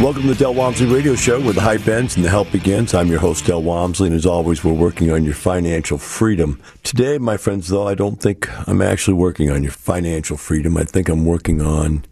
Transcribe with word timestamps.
Welcome 0.00 0.22
to 0.22 0.28
the 0.28 0.36
Del 0.36 0.54
Walmsley 0.54 0.86
Radio 0.86 1.16
Show 1.16 1.40
where 1.40 1.52
the 1.52 1.60
hype 1.60 1.88
ends 1.88 2.14
and 2.14 2.24
the 2.24 2.28
help 2.28 2.52
begins. 2.52 2.94
I'm 2.94 3.08
your 3.08 3.18
host, 3.18 3.46
Del 3.46 3.64
Walmsley, 3.64 4.06
and 4.06 4.14
as 4.14 4.26
always, 4.26 4.62
we're 4.62 4.72
working 4.72 5.10
on 5.10 5.24
your 5.24 5.34
financial 5.34 5.98
freedom. 5.98 6.62
Today, 6.84 7.18
my 7.18 7.36
friends, 7.36 7.66
though, 7.66 7.88
I 7.88 7.96
don't 7.96 8.22
think 8.22 8.48
I'm 8.68 8.80
actually 8.80 9.14
working 9.14 9.50
on 9.50 9.64
your 9.64 9.72
financial 9.72 10.36
freedom. 10.36 10.76
I 10.76 10.84
think 10.84 11.08
I'm 11.08 11.24
working 11.24 11.60
on 11.60 12.04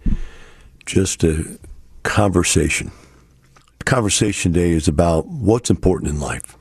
just 0.84 1.22
a 1.22 1.44
conversation. 2.02 2.90
Conversation 3.84 4.52
today 4.52 4.72
is 4.72 4.88
about 4.88 5.28
what's 5.28 5.70
important 5.70 6.10
in 6.10 6.18
life. 6.18 6.56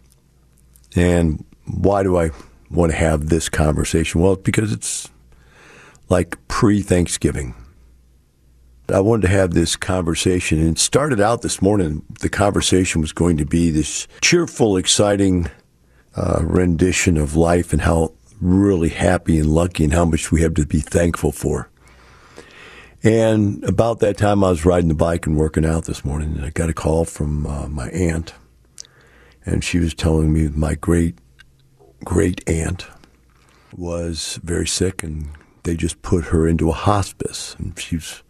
And 0.96 1.44
why 1.66 2.04
do 2.04 2.18
I 2.18 2.30
want 2.70 2.92
to 2.92 2.98
have 3.00 3.30
this 3.30 3.50
conversation? 3.50 4.22
Well, 4.22 4.36
because 4.36 4.72
it's 4.72 5.10
like 6.08 6.38
pre 6.48 6.84
Thanksgiving. 6.84 7.56
I 8.94 9.00
wanted 9.00 9.24
to 9.24 9.34
have 9.34 9.54
this 9.54 9.76
conversation 9.76 10.60
and 10.60 10.78
started 10.78 11.20
out 11.20 11.42
this 11.42 11.62
morning. 11.62 12.04
The 12.20 12.30
conversation 12.30 13.02
was 13.02 13.12
going 13.12 13.38
to 13.38 13.46
be 13.46 13.72
this 13.72 14.08
cheerful, 14.22 14.78
exciting 14.78 15.50
uh, 16.16 16.42
rendition 16.44 17.18
of 17.18 17.36
life 17.36 17.74
and 17.74 17.82
how 17.82 18.14
really 18.40 18.90
happy 18.90 19.40
and 19.40 19.50
lucky 19.50 19.86
and 19.86 19.94
how 19.94 20.06
much 20.06 20.32
we 20.32 20.42
have 20.42 20.54
to 20.56 20.66
be 20.66 20.80
thankful 20.80 21.32
for. 21.32 21.70
And 23.04 23.64
about 23.64 24.00
that 24.00 24.18
time, 24.18 24.44
I 24.44 24.50
was 24.50 24.66
riding 24.66 24.90
the 24.90 24.96
bike 24.96 25.26
and 25.26 25.38
working 25.38 25.66
out 25.66 25.86
this 25.86 26.06
morning, 26.06 26.36
and 26.36 26.46
I 26.46 26.50
got 26.52 26.70
a 26.70 26.74
call 26.74 27.06
from 27.06 27.46
uh, 27.46 27.68
my 27.68 27.90
aunt, 27.90 28.34
and 29.46 29.64
she 29.64 29.80
was 29.80 29.94
telling 29.94 30.34
me 30.34 30.48
my 30.50 30.76
great 30.76 31.16
great 32.04 32.48
aunt 32.48 32.86
was 33.76 34.40
very 34.44 34.68
sick, 34.68 35.04
and 35.04 35.30
they 35.64 35.76
just 35.76 36.02
put 36.02 36.26
her 36.26 36.48
into 36.48 36.70
a 36.70 36.74
hospice, 36.74 37.56
and 37.60 37.78
she's 37.80 38.24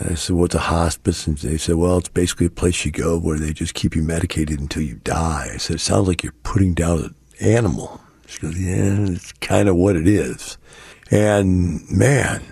I 0.00 0.14
said, 0.14 0.34
what's 0.34 0.54
a 0.56 0.60
hospice? 0.60 1.26
And 1.26 1.38
they 1.38 1.56
said, 1.56 1.76
well, 1.76 1.98
it's 1.98 2.08
basically 2.08 2.46
a 2.46 2.50
place 2.50 2.84
you 2.84 2.90
go 2.90 3.16
where 3.16 3.38
they 3.38 3.52
just 3.52 3.74
keep 3.74 3.94
you 3.94 4.02
medicated 4.02 4.58
until 4.58 4.82
you 4.82 4.96
die. 4.96 5.50
I 5.54 5.56
said, 5.56 5.76
it 5.76 5.80
sounds 5.80 6.08
like 6.08 6.24
you're 6.24 6.34
putting 6.42 6.74
down 6.74 6.98
an 6.98 7.14
animal. 7.40 8.00
She 8.26 8.40
goes, 8.40 8.58
yeah, 8.58 9.12
it's 9.12 9.32
kind 9.32 9.68
of 9.68 9.76
what 9.76 9.94
it 9.94 10.08
is. 10.08 10.58
And 11.10 11.88
man, 11.90 12.42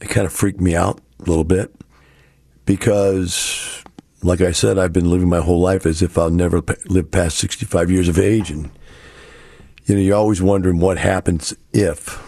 it 0.00 0.08
kind 0.08 0.26
of 0.26 0.32
freaked 0.32 0.60
me 0.60 0.74
out 0.74 1.00
a 1.20 1.24
little 1.24 1.44
bit 1.44 1.74
because, 2.64 3.84
like 4.22 4.40
I 4.40 4.52
said, 4.52 4.78
I've 4.78 4.92
been 4.94 5.10
living 5.10 5.28
my 5.28 5.40
whole 5.40 5.60
life 5.60 5.84
as 5.84 6.00
if 6.00 6.16
I'll 6.16 6.30
never 6.30 6.62
live 6.86 7.10
past 7.10 7.36
65 7.36 7.90
years 7.90 8.08
of 8.08 8.18
age. 8.18 8.50
And, 8.50 8.70
you 9.84 9.94
know, 9.94 10.00
you're 10.00 10.16
always 10.16 10.40
wondering 10.40 10.78
what 10.78 10.96
happens 10.96 11.54
if. 11.72 12.22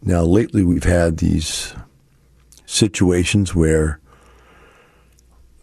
Now, 0.00 0.22
lately 0.22 0.62
we've 0.62 0.84
had 0.84 1.18
these 1.18 1.74
situations 2.74 3.54
where 3.54 4.00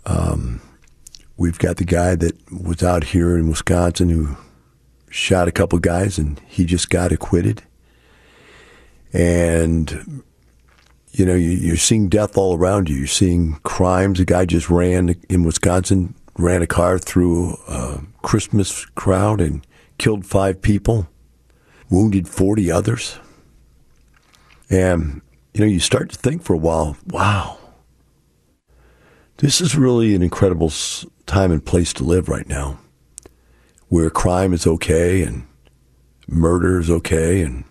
um, 0.06 0.62
we've 1.38 1.60
got 1.60 1.78
the 1.78 1.86
guy 1.86 2.16
that 2.16 2.36
was 2.52 2.82
out 2.82 3.06
here 3.06 3.38
in 3.38 3.50
Wisconsin 3.50 4.10
who 4.10 4.38
shot 5.10 5.48
a 5.48 5.52
couple 5.52 5.78
guys 5.80 6.18
and 6.18 6.40
he 6.48 6.66
just 6.66 6.90
got 6.90 7.12
acquitted. 7.12 7.64
And, 9.14 10.24
you 11.12 11.26
know, 11.26 11.36
you, 11.36 11.74
are 11.74 11.78
seeing 11.78 12.08
death 12.08 12.38
all 12.38 12.56
around 12.58 12.90
you. 12.90 12.96
You're 12.96 13.08
seeing 13.08 13.56
crimes. 13.64 14.20
A 14.20 14.26
guy 14.26 14.46
just 14.46 14.70
ran 14.70 15.16
in 15.30 15.44
Wisconsin, 15.44 16.16
ran 16.38 16.62
a 16.62 16.68
car 16.68 16.98
through 16.98 17.58
a 17.68 18.02
Christmas 18.22 18.86
crowd 18.86 19.42
and 19.42 19.68
killed 19.98 20.26
five 20.26 20.62
people, 20.62 21.10
wounded 21.90 22.30
40 22.30 22.72
others. 22.72 23.20
And 24.70 25.22
you 25.54 25.62
know, 25.62 25.68
you 25.68 25.80
start 25.80 26.10
to 26.12 26.18
think 26.18 26.44
for 26.44 26.54
a 26.54 26.58
while, 26.58 26.98
wow, 27.08 27.58
this 29.38 29.60
is 29.60 29.76
really 29.76 30.16
an 30.16 30.22
incredible 30.22 30.72
time 31.26 31.52
and 31.52 31.66
place 31.66 31.94
to 31.94 32.04
live 32.04 32.30
right 32.30 32.48
now, 32.48 32.80
where 33.90 34.10
crime 34.10 34.54
is 34.54 34.66
okay 34.68 35.24
and 35.24 35.46
murder 36.28 36.80
is 36.80 36.90
okay, 36.90 37.42
and 37.42 37.64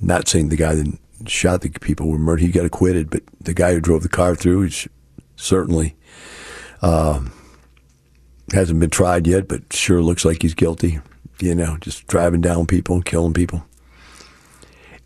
not 0.00 0.28
saying 0.28 0.48
the 0.48 0.56
guy 0.56 0.74
that 0.74 0.98
shot 1.26 1.62
the 1.62 1.70
people 1.70 2.08
were 2.08 2.18
murdered, 2.18 2.42
he 2.42 2.48
got 2.48 2.64
acquitted, 2.64 3.10
but 3.10 3.22
the 3.40 3.54
guy 3.54 3.72
who 3.72 3.80
drove 3.80 4.02
the 4.02 4.08
car 4.08 4.34
through 4.34 4.62
is 4.64 4.88
certainly 5.36 5.94
um, 6.82 7.32
hasn't 8.52 8.80
been 8.80 8.90
tried 8.90 9.26
yet, 9.26 9.48
but 9.48 9.72
sure 9.72 10.02
looks 10.02 10.24
like 10.24 10.42
he's 10.42 10.54
guilty. 10.54 11.00
You 11.40 11.54
know, 11.54 11.78
just 11.80 12.06
driving 12.06 12.42
down 12.42 12.66
people 12.66 12.96
and 12.96 13.04
killing 13.04 13.32
people. 13.32 13.64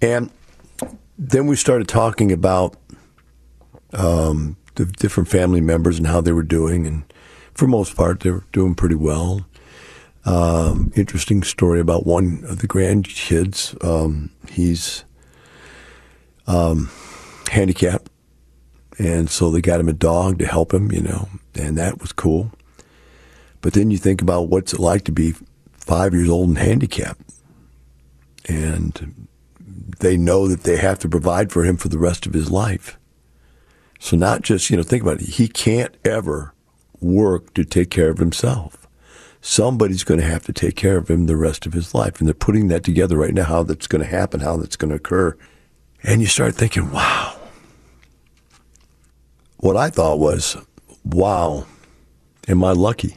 And 0.03 0.31
then 1.19 1.47
we 1.47 1.57
started 1.57 1.89
talking 1.89 2.33
about 2.33 2.77
um, 3.93 4.57
the 4.75 4.87
different 4.87 5.29
family 5.29 5.61
members 5.61 5.99
and 5.99 6.07
how 6.07 6.21
they 6.21 6.33
were 6.33 6.43
doing, 6.43 6.87
and 6.87 7.05
for 7.55 7.67
most 7.67 7.97
part, 7.97 8.21
they 8.21 8.31
were 8.31 8.45
doing 8.53 8.75
pretty 8.75 8.97
well. 8.97 9.47
Um, 10.25 10.91
interesting 10.97 11.43
story 11.43 11.81
about 11.81 12.07
one 12.07 12.45
of 12.49 12.61
the 12.61 12.69
grandkids. 12.69 13.83
Um, 13.84 14.31
he's 14.49 15.05
um, 16.47 16.91
handicapped, 17.51 18.10
and 18.99 19.31
so 19.31 19.51
they 19.51 19.60
got 19.60 19.81
him 19.81 19.89
a 19.89 19.93
dog 19.93 20.39
to 20.39 20.47
help 20.47 20.72
him, 20.75 20.91
you 20.91 21.03
know, 21.03 21.28
and 21.55 21.78
that 21.78 22.01
was 22.01 22.13
cool. 22.13 22.51
But 23.60 23.75
then 23.75 23.91
you 23.91 23.99
think 23.99 24.21
about 24.21 24.49
what's 24.49 24.72
it 24.72 24.81
like 24.81 25.05
to 25.05 25.13
be 25.13 25.34
five 25.72 26.13
years 26.13 26.28
old 26.28 26.49
and 26.49 26.59
handicapped, 26.59 27.21
and 28.47 29.28
they 30.00 30.16
know 30.16 30.48
that 30.48 30.62
they 30.62 30.76
have 30.76 30.98
to 31.00 31.09
provide 31.09 31.53
for 31.53 31.65
him 31.65 31.76
for 31.76 31.88
the 31.88 31.98
rest 31.98 32.26
of 32.26 32.32
his 32.32 32.50
life. 32.50 32.98
So 33.98 34.16
not 34.16 34.42
just, 34.42 34.71
you 34.71 34.76
know, 34.76 34.82
think 34.82 35.03
about 35.03 35.21
it. 35.21 35.28
He 35.28 35.48
can't 35.48 35.97
ever 36.04 36.54
work 37.00 37.54
to 37.54 37.65
take 37.65 37.91
care 37.91 38.10
of 38.10 38.18
himself. 38.18 38.86
Somebody's 39.41 40.04
going 40.04 40.21
to 40.21 40.26
have 40.26 40.44
to 40.44 40.53
take 40.53 40.76
care 40.76 40.97
of 40.97 41.09
him 41.09 41.26
the 41.26 41.36
rest 41.36 41.66
of 41.66 41.72
his 41.72 41.94
life. 41.94 42.18
And 42.18 42.26
they're 42.26 42.34
putting 42.34 42.68
that 42.68 42.84
together 42.84 43.16
right 43.16 43.34
now, 43.34 43.44
how 43.44 43.62
that's 43.62 43.86
going 43.86 44.03
to 44.03 44.09
happen, 44.09 44.41
how 44.41 44.56
that's 44.56 44.76
going 44.76 44.91
to 44.91 44.97
occur. 44.97 45.36
And 46.03 46.21
you 46.21 46.26
start 46.26 46.54
thinking, 46.54 46.91
wow. 46.91 47.36
What 49.59 49.76
I 49.76 49.91
thought 49.91 50.18
was, 50.18 50.56
wow, 51.04 51.66
am 52.48 52.65
I 52.65 52.72
lucky? 52.72 53.16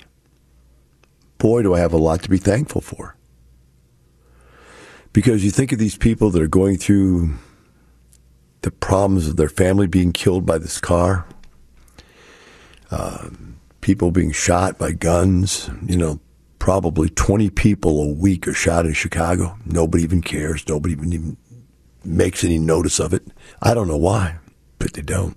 boy, 1.38 1.62
do 1.62 1.74
I 1.74 1.80
have 1.80 1.94
a 1.94 1.98
lot 1.98 2.24
to 2.24 2.30
be 2.30 2.38
thankful 2.38 2.81
for. 2.81 3.15
Because 5.18 5.44
you 5.44 5.50
think 5.50 5.72
of 5.72 5.80
these 5.80 5.98
people 5.98 6.30
that 6.30 6.44
are 6.44 6.48
going 6.48 6.78
through 6.78 7.34
the 8.62 8.69
problems 8.69 9.28
of 9.28 9.36
their 9.36 9.50
family 9.50 9.88
being 9.88 10.14
killed 10.14 10.46
by 10.46 10.60
this 10.60 10.80
car, 10.80 11.25
uh, 12.92 13.30
people 13.81 14.12
being 14.12 14.31
shot 14.31 14.78
by 14.78 14.92
guns, 14.92 15.72
you 15.88 15.98
know, 15.98 16.19
probably 16.60 17.10
20 17.10 17.50
people 17.50 18.00
a 18.04 18.14
week 18.14 18.48
are 18.48 18.54
shot 18.54 18.86
in 18.86 18.94
Chicago. 18.94 19.58
Nobody 19.66 20.04
even 20.04 20.22
cares. 20.22 20.68
Nobody 20.68 20.94
even, 20.94 21.12
even 21.12 21.38
makes 22.06 22.44
any 22.44 22.60
notice 22.60 23.00
of 23.00 23.12
it. 23.12 23.25
I 23.60 23.74
don't 23.74 23.88
know 23.88 23.98
why, 23.98 24.38
but 24.78 24.94
they 24.94 25.02
don't. 25.02 25.36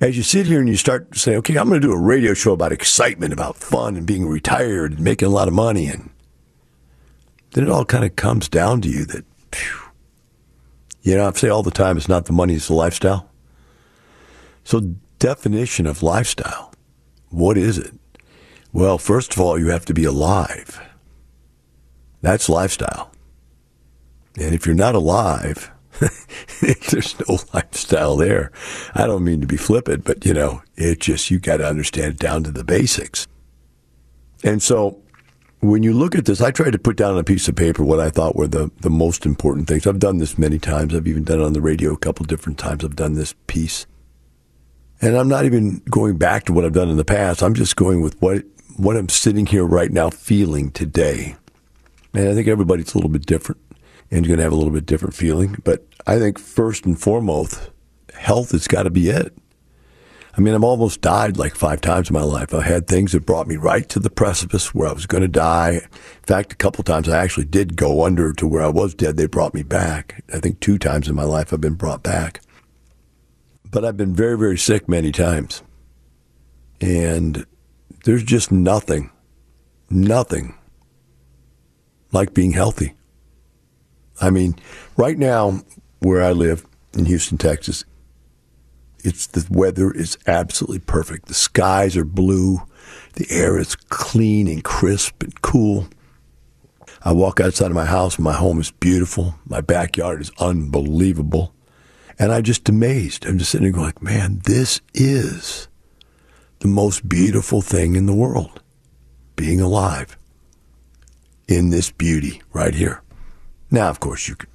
As 0.00 0.16
you 0.16 0.24
sit 0.24 0.46
here 0.46 0.58
and 0.58 0.68
you 0.68 0.76
start 0.76 1.12
to 1.12 1.18
say, 1.20 1.36
okay, 1.36 1.56
I'm 1.56 1.68
going 1.68 1.80
to 1.80 1.86
do 1.86 1.92
a 1.92 1.96
radio 1.96 2.34
show 2.34 2.54
about 2.54 2.72
excitement, 2.72 3.32
about 3.32 3.56
fun 3.56 3.94
and 3.94 4.04
being 4.04 4.26
retired 4.26 4.94
and 4.94 5.00
making 5.00 5.28
a 5.28 5.30
lot 5.30 5.46
of 5.46 5.54
money. 5.54 5.86
And 5.86 6.10
then 7.56 7.64
it 7.64 7.70
all 7.70 7.86
kind 7.86 8.04
of 8.04 8.14
comes 8.16 8.50
down 8.50 8.82
to 8.82 8.88
you 8.90 9.06
that, 9.06 9.24
phew, 9.50 9.80
you 11.00 11.16
know, 11.16 11.26
I 11.26 11.32
say 11.32 11.48
all 11.48 11.62
the 11.62 11.70
time, 11.70 11.96
it's 11.96 12.06
not 12.06 12.26
the 12.26 12.34
money, 12.34 12.54
it's 12.54 12.66
the 12.66 12.74
lifestyle. 12.74 13.30
So, 14.62 14.94
definition 15.18 15.86
of 15.86 16.02
lifestyle, 16.02 16.74
what 17.30 17.56
is 17.56 17.78
it? 17.78 17.94
Well, 18.74 18.98
first 18.98 19.32
of 19.32 19.40
all, 19.40 19.58
you 19.58 19.68
have 19.70 19.86
to 19.86 19.94
be 19.94 20.04
alive. 20.04 20.78
That's 22.20 22.50
lifestyle. 22.50 23.10
And 24.38 24.54
if 24.54 24.66
you're 24.66 24.74
not 24.74 24.94
alive, 24.94 25.70
there's 26.60 27.18
no 27.26 27.38
lifestyle 27.54 28.18
there. 28.18 28.52
I 28.94 29.06
don't 29.06 29.24
mean 29.24 29.40
to 29.40 29.46
be 29.46 29.56
flippant, 29.56 30.04
but 30.04 30.26
you 30.26 30.34
know, 30.34 30.62
it 30.76 31.00
just, 31.00 31.30
you 31.30 31.38
got 31.38 31.56
to 31.56 31.66
understand 31.66 32.12
it 32.12 32.18
down 32.18 32.44
to 32.44 32.50
the 32.50 32.64
basics. 32.64 33.26
And 34.44 34.62
so 34.62 35.00
when 35.60 35.82
you 35.82 35.92
look 35.92 36.14
at 36.14 36.26
this, 36.26 36.40
I 36.40 36.50
tried 36.50 36.72
to 36.72 36.78
put 36.78 36.96
down 36.96 37.14
on 37.14 37.18
a 37.18 37.24
piece 37.24 37.48
of 37.48 37.56
paper 37.56 37.82
what 37.82 38.00
I 38.00 38.10
thought 38.10 38.36
were 38.36 38.46
the, 38.46 38.70
the 38.80 38.90
most 38.90 39.24
important 39.24 39.68
things. 39.68 39.86
I've 39.86 39.98
done 39.98 40.18
this 40.18 40.38
many 40.38 40.58
times. 40.58 40.94
I've 40.94 41.06
even 41.06 41.24
done 41.24 41.40
it 41.40 41.44
on 41.44 41.52
the 41.52 41.60
radio 41.60 41.92
a 41.92 41.98
couple 41.98 42.24
different 42.26 42.58
times. 42.58 42.84
I've 42.84 42.96
done 42.96 43.14
this 43.14 43.34
piece. 43.46 43.86
And 45.00 45.16
I'm 45.16 45.28
not 45.28 45.44
even 45.44 45.82
going 45.90 46.16
back 46.16 46.44
to 46.44 46.52
what 46.52 46.64
I've 46.64 46.72
done 46.72 46.88
in 46.88 46.96
the 46.96 47.04
past. 47.04 47.42
I'm 47.42 47.54
just 47.54 47.76
going 47.76 48.00
with 48.00 48.20
what 48.20 48.44
what 48.76 48.96
I'm 48.96 49.08
sitting 49.08 49.46
here 49.46 49.64
right 49.64 49.90
now 49.90 50.10
feeling 50.10 50.70
today. 50.70 51.36
And 52.12 52.28
I 52.28 52.34
think 52.34 52.46
everybody's 52.46 52.94
a 52.94 52.98
little 52.98 53.10
bit 53.10 53.24
different 53.24 53.60
and 54.10 54.24
you're 54.24 54.36
going 54.36 54.38
to 54.38 54.44
have 54.44 54.52
a 54.52 54.56
little 54.56 54.72
bit 54.72 54.86
different 54.86 55.14
feeling. 55.14 55.56
But 55.64 55.86
I 56.06 56.18
think 56.18 56.38
first 56.38 56.84
and 56.84 56.98
foremost, 56.98 57.70
health 58.14 58.52
has 58.52 58.68
got 58.68 58.84
to 58.84 58.90
be 58.90 59.08
it. 59.08 59.36
I 60.36 60.42
mean, 60.42 60.54
I've 60.54 60.64
almost 60.64 61.00
died 61.00 61.38
like 61.38 61.54
five 61.54 61.80
times 61.80 62.10
in 62.10 62.14
my 62.14 62.22
life. 62.22 62.52
I 62.52 62.60
had 62.60 62.86
things 62.86 63.12
that 63.12 63.24
brought 63.24 63.46
me 63.46 63.56
right 63.56 63.88
to 63.88 63.98
the 63.98 64.10
precipice 64.10 64.74
where 64.74 64.86
I 64.86 64.92
was 64.92 65.06
going 65.06 65.22
to 65.22 65.28
die. 65.28 65.70
In 65.70 66.26
fact, 66.26 66.52
a 66.52 66.56
couple 66.56 66.84
times 66.84 67.08
I 67.08 67.22
actually 67.22 67.46
did 67.46 67.74
go 67.74 68.04
under 68.04 68.34
to 68.34 68.46
where 68.46 68.62
I 68.62 68.68
was 68.68 68.94
dead. 68.94 69.16
They 69.16 69.26
brought 69.26 69.54
me 69.54 69.62
back. 69.62 70.22
I 70.34 70.38
think 70.38 70.60
two 70.60 70.76
times 70.76 71.08
in 71.08 71.14
my 71.14 71.24
life 71.24 71.52
I've 71.52 71.62
been 71.62 71.74
brought 71.74 72.02
back. 72.02 72.42
But 73.70 73.86
I've 73.86 73.96
been 73.96 74.14
very, 74.14 74.36
very 74.36 74.58
sick 74.58 74.90
many 74.90 75.10
times. 75.10 75.62
And 76.82 77.46
there's 78.04 78.22
just 78.22 78.52
nothing, 78.52 79.10
nothing 79.88 80.54
like 82.12 82.34
being 82.34 82.52
healthy. 82.52 82.92
I 84.20 84.28
mean, 84.28 84.56
right 84.98 85.16
now, 85.16 85.62
where 86.00 86.22
I 86.22 86.32
live 86.32 86.66
in 86.92 87.06
Houston, 87.06 87.38
Texas, 87.38 87.86
it's 89.06 89.26
the 89.28 89.46
weather 89.50 89.92
is 89.92 90.18
absolutely 90.26 90.80
perfect. 90.80 91.26
The 91.26 91.34
skies 91.34 91.96
are 91.96 92.04
blue, 92.04 92.60
the 93.14 93.26
air 93.30 93.58
is 93.58 93.76
clean 93.76 94.48
and 94.48 94.64
crisp 94.64 95.22
and 95.22 95.40
cool. 95.42 95.86
I 97.02 97.12
walk 97.12 97.40
outside 97.40 97.66
of 97.66 97.74
my 97.74 97.84
house, 97.84 98.18
my 98.18 98.32
home 98.32 98.60
is 98.60 98.72
beautiful. 98.72 99.36
My 99.46 99.60
backyard 99.60 100.20
is 100.20 100.32
unbelievable. 100.38 101.54
And 102.18 102.32
I'm 102.32 102.42
just 102.42 102.68
amazed. 102.68 103.26
I'm 103.26 103.38
just 103.38 103.52
sitting 103.52 103.64
there 103.64 103.72
going, 103.72 103.86
like, 103.86 104.02
man, 104.02 104.40
this 104.44 104.80
is 104.92 105.68
the 106.60 106.68
most 106.68 107.08
beautiful 107.08 107.62
thing 107.62 107.94
in 107.94 108.06
the 108.06 108.14
world 108.14 108.60
being 109.36 109.60
alive 109.60 110.16
in 111.46 111.70
this 111.70 111.90
beauty 111.90 112.42
right 112.52 112.74
here. 112.74 113.02
Now, 113.70 113.88
of 113.88 114.00
course, 114.00 114.26
you 114.26 114.34
could 114.34 114.48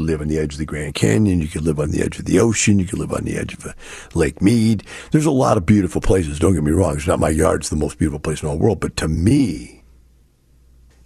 live 0.00 0.20
on 0.20 0.28
the 0.28 0.38
edge 0.38 0.54
of 0.54 0.58
the 0.58 0.64
Grand 0.64 0.94
Canyon. 0.94 1.40
You 1.40 1.48
could 1.48 1.62
live 1.62 1.78
on 1.78 1.90
the 1.90 2.02
edge 2.02 2.18
of 2.18 2.24
the 2.24 2.40
ocean. 2.40 2.78
You 2.78 2.86
could 2.86 2.98
live 2.98 3.12
on 3.12 3.24
the 3.24 3.36
edge 3.36 3.54
of 3.54 3.66
uh, 3.66 3.72
Lake 4.14 4.40
Mead. 4.42 4.84
There's 5.10 5.26
a 5.26 5.30
lot 5.30 5.56
of 5.56 5.66
beautiful 5.66 6.00
places. 6.00 6.38
Don't 6.38 6.54
get 6.54 6.62
me 6.62 6.72
wrong. 6.72 6.96
It's 6.96 7.06
not 7.06 7.20
my 7.20 7.30
yard. 7.30 7.62
It's 7.62 7.70
the 7.70 7.76
most 7.76 7.98
beautiful 7.98 8.20
place 8.20 8.42
in 8.42 8.48
all 8.48 8.56
the 8.56 8.62
world. 8.62 8.80
But 8.80 8.96
to 8.98 9.08
me, 9.08 9.82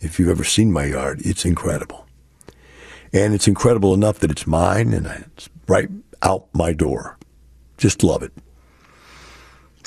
if 0.00 0.18
you've 0.18 0.28
ever 0.28 0.44
seen 0.44 0.72
my 0.72 0.84
yard, 0.84 1.20
it's 1.24 1.44
incredible. 1.44 2.06
And 3.12 3.34
it's 3.34 3.48
incredible 3.48 3.94
enough 3.94 4.18
that 4.20 4.30
it's 4.30 4.46
mine 4.46 4.92
and 4.92 5.06
it's 5.06 5.48
right 5.68 5.88
out 6.22 6.46
my 6.52 6.72
door. 6.72 7.18
Just 7.76 8.02
love 8.02 8.22
it. 8.22 8.32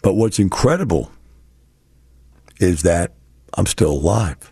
But 0.04 0.14
what's 0.14 0.38
incredible 0.38 1.12
is 2.60 2.84
that 2.84 3.14
I'm 3.56 3.66
still 3.66 3.92
alive. 3.92 4.52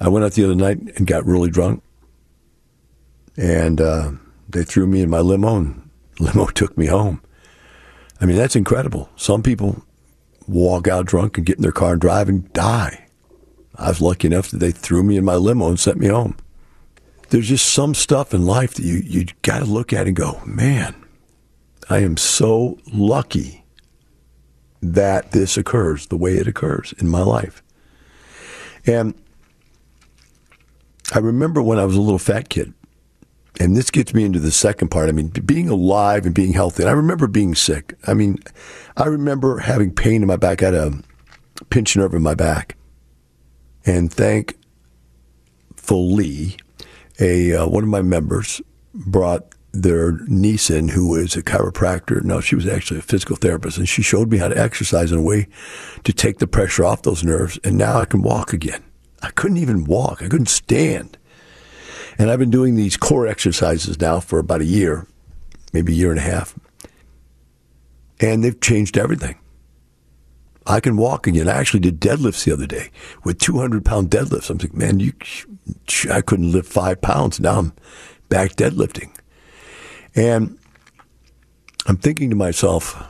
I 0.00 0.08
went 0.08 0.24
out 0.24 0.32
the 0.32 0.44
other 0.44 0.54
night 0.54 0.78
and 0.96 1.06
got 1.06 1.24
really 1.24 1.50
drunk, 1.50 1.82
and 3.36 3.80
uh, 3.80 4.12
they 4.48 4.62
threw 4.62 4.86
me 4.86 5.00
in 5.00 5.10
my 5.10 5.20
limo, 5.20 5.56
and 5.56 5.90
limo 6.20 6.46
took 6.46 6.76
me 6.76 6.86
home. 6.86 7.22
I 8.20 8.26
mean, 8.26 8.36
that's 8.36 8.56
incredible. 8.56 9.10
Some 9.16 9.42
people 9.42 9.84
walk 10.46 10.86
out 10.88 11.06
drunk 11.06 11.38
and 11.38 11.46
get 11.46 11.56
in 11.56 11.62
their 11.62 11.72
car 11.72 11.92
and 11.92 12.00
drive 12.00 12.28
and 12.28 12.52
die. 12.52 13.06
I 13.76 13.88
was 13.88 14.00
lucky 14.00 14.28
enough 14.28 14.50
that 14.50 14.58
they 14.58 14.70
threw 14.70 15.02
me 15.02 15.16
in 15.16 15.24
my 15.24 15.36
limo 15.36 15.68
and 15.68 15.80
sent 15.80 15.98
me 15.98 16.08
home. 16.08 16.36
There's 17.30 17.48
just 17.48 17.72
some 17.72 17.94
stuff 17.94 18.34
in 18.34 18.44
life 18.44 18.74
that 18.74 18.84
you 18.84 18.96
you 18.96 19.26
got 19.40 19.60
to 19.60 19.64
look 19.64 19.92
at 19.92 20.06
and 20.06 20.14
go, 20.14 20.42
man, 20.44 20.94
I 21.88 21.98
am 21.98 22.16
so 22.16 22.78
lucky 22.92 23.64
that 24.82 25.32
this 25.32 25.56
occurs 25.56 26.06
the 26.08 26.16
way 26.16 26.34
it 26.34 26.46
occurs 26.46 26.92
in 26.98 27.08
my 27.08 27.22
life. 27.22 27.62
And 28.84 29.14
I 31.14 31.18
remember 31.18 31.62
when 31.62 31.78
I 31.78 31.84
was 31.84 31.96
a 31.96 32.00
little 32.00 32.18
fat 32.18 32.48
kid, 32.48 32.74
and 33.60 33.76
this 33.76 33.90
gets 33.90 34.14
me 34.14 34.24
into 34.24 34.38
the 34.38 34.50
second 34.50 34.88
part. 34.88 35.08
I 35.08 35.12
mean, 35.12 35.28
being 35.28 35.68
alive 35.68 36.26
and 36.26 36.34
being 36.34 36.52
healthy. 36.52 36.82
And 36.82 36.90
I 36.90 36.94
remember 36.94 37.26
being 37.26 37.54
sick. 37.54 37.94
I 38.06 38.14
mean, 38.14 38.38
I 38.96 39.06
remember 39.06 39.58
having 39.58 39.92
pain 39.92 40.22
in 40.22 40.28
my 40.28 40.36
back. 40.36 40.62
I 40.62 40.66
had 40.66 40.74
a 40.74 40.92
pinched 41.70 41.96
nerve 41.96 42.14
in 42.14 42.22
my 42.22 42.34
back. 42.34 42.76
And 43.84 44.12
thankfully, 44.12 46.56
a 47.20 47.54
uh, 47.54 47.66
one 47.66 47.82
of 47.82 47.88
my 47.88 48.02
members 48.02 48.62
brought 48.94 49.54
their 49.72 50.12
niece 50.26 50.70
in 50.70 50.88
who 50.88 51.16
is 51.16 51.36
a 51.36 51.42
chiropractor. 51.42 52.22
No, 52.22 52.40
she 52.40 52.54
was 52.54 52.66
actually 52.66 53.00
a 53.00 53.02
physical 53.02 53.36
therapist, 53.36 53.78
and 53.78 53.88
she 53.88 54.02
showed 54.02 54.30
me 54.30 54.38
how 54.38 54.48
to 54.48 54.58
exercise 54.58 55.12
in 55.12 55.18
a 55.18 55.22
way 55.22 55.48
to 56.04 56.12
take 56.12 56.38
the 56.38 56.46
pressure 56.46 56.84
off 56.84 57.02
those 57.02 57.24
nerves. 57.24 57.58
And 57.64 57.76
now 57.76 57.98
I 57.98 58.04
can 58.04 58.22
walk 58.22 58.52
again. 58.52 58.82
I 59.22 59.30
couldn't 59.30 59.58
even 59.58 59.84
walk. 59.84 60.22
I 60.22 60.28
couldn't 60.28 60.48
stand. 60.48 61.18
And 62.22 62.30
I've 62.30 62.38
been 62.38 62.50
doing 62.50 62.76
these 62.76 62.96
core 62.96 63.26
exercises 63.26 64.00
now 64.00 64.20
for 64.20 64.38
about 64.38 64.60
a 64.60 64.64
year, 64.64 65.08
maybe 65.72 65.92
a 65.92 65.96
year 65.96 66.10
and 66.10 66.20
a 66.20 66.22
half. 66.22 66.56
And 68.20 68.44
they've 68.44 68.60
changed 68.60 68.96
everything. 68.96 69.40
I 70.64 70.78
can 70.78 70.96
walk 70.96 71.26
again. 71.26 71.48
I 71.48 71.54
actually 71.54 71.80
did 71.80 72.00
deadlifts 72.00 72.44
the 72.44 72.52
other 72.52 72.68
day 72.68 72.92
with 73.24 73.40
200 73.40 73.84
pound 73.84 74.08
deadlifts. 74.08 74.50
I'm 74.50 74.58
like, 74.58 74.72
man, 74.72 75.00
you, 75.00 75.14
I 76.12 76.20
couldn't 76.20 76.52
lift 76.52 76.72
five 76.72 77.00
pounds. 77.00 77.40
Now 77.40 77.58
I'm 77.58 77.72
back 78.28 78.52
deadlifting. 78.52 79.12
And 80.14 80.56
I'm 81.86 81.96
thinking 81.96 82.30
to 82.30 82.36
myself, 82.36 83.04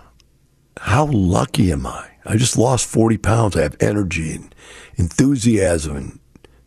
how 0.78 1.04
lucky 1.04 1.70
am 1.70 1.86
I? 1.86 2.08
I 2.24 2.38
just 2.38 2.56
lost 2.56 2.86
40 2.86 3.18
pounds. 3.18 3.58
I 3.58 3.60
have 3.60 3.76
energy 3.78 4.32
and 4.32 4.54
enthusiasm 4.96 5.96
and 5.96 6.18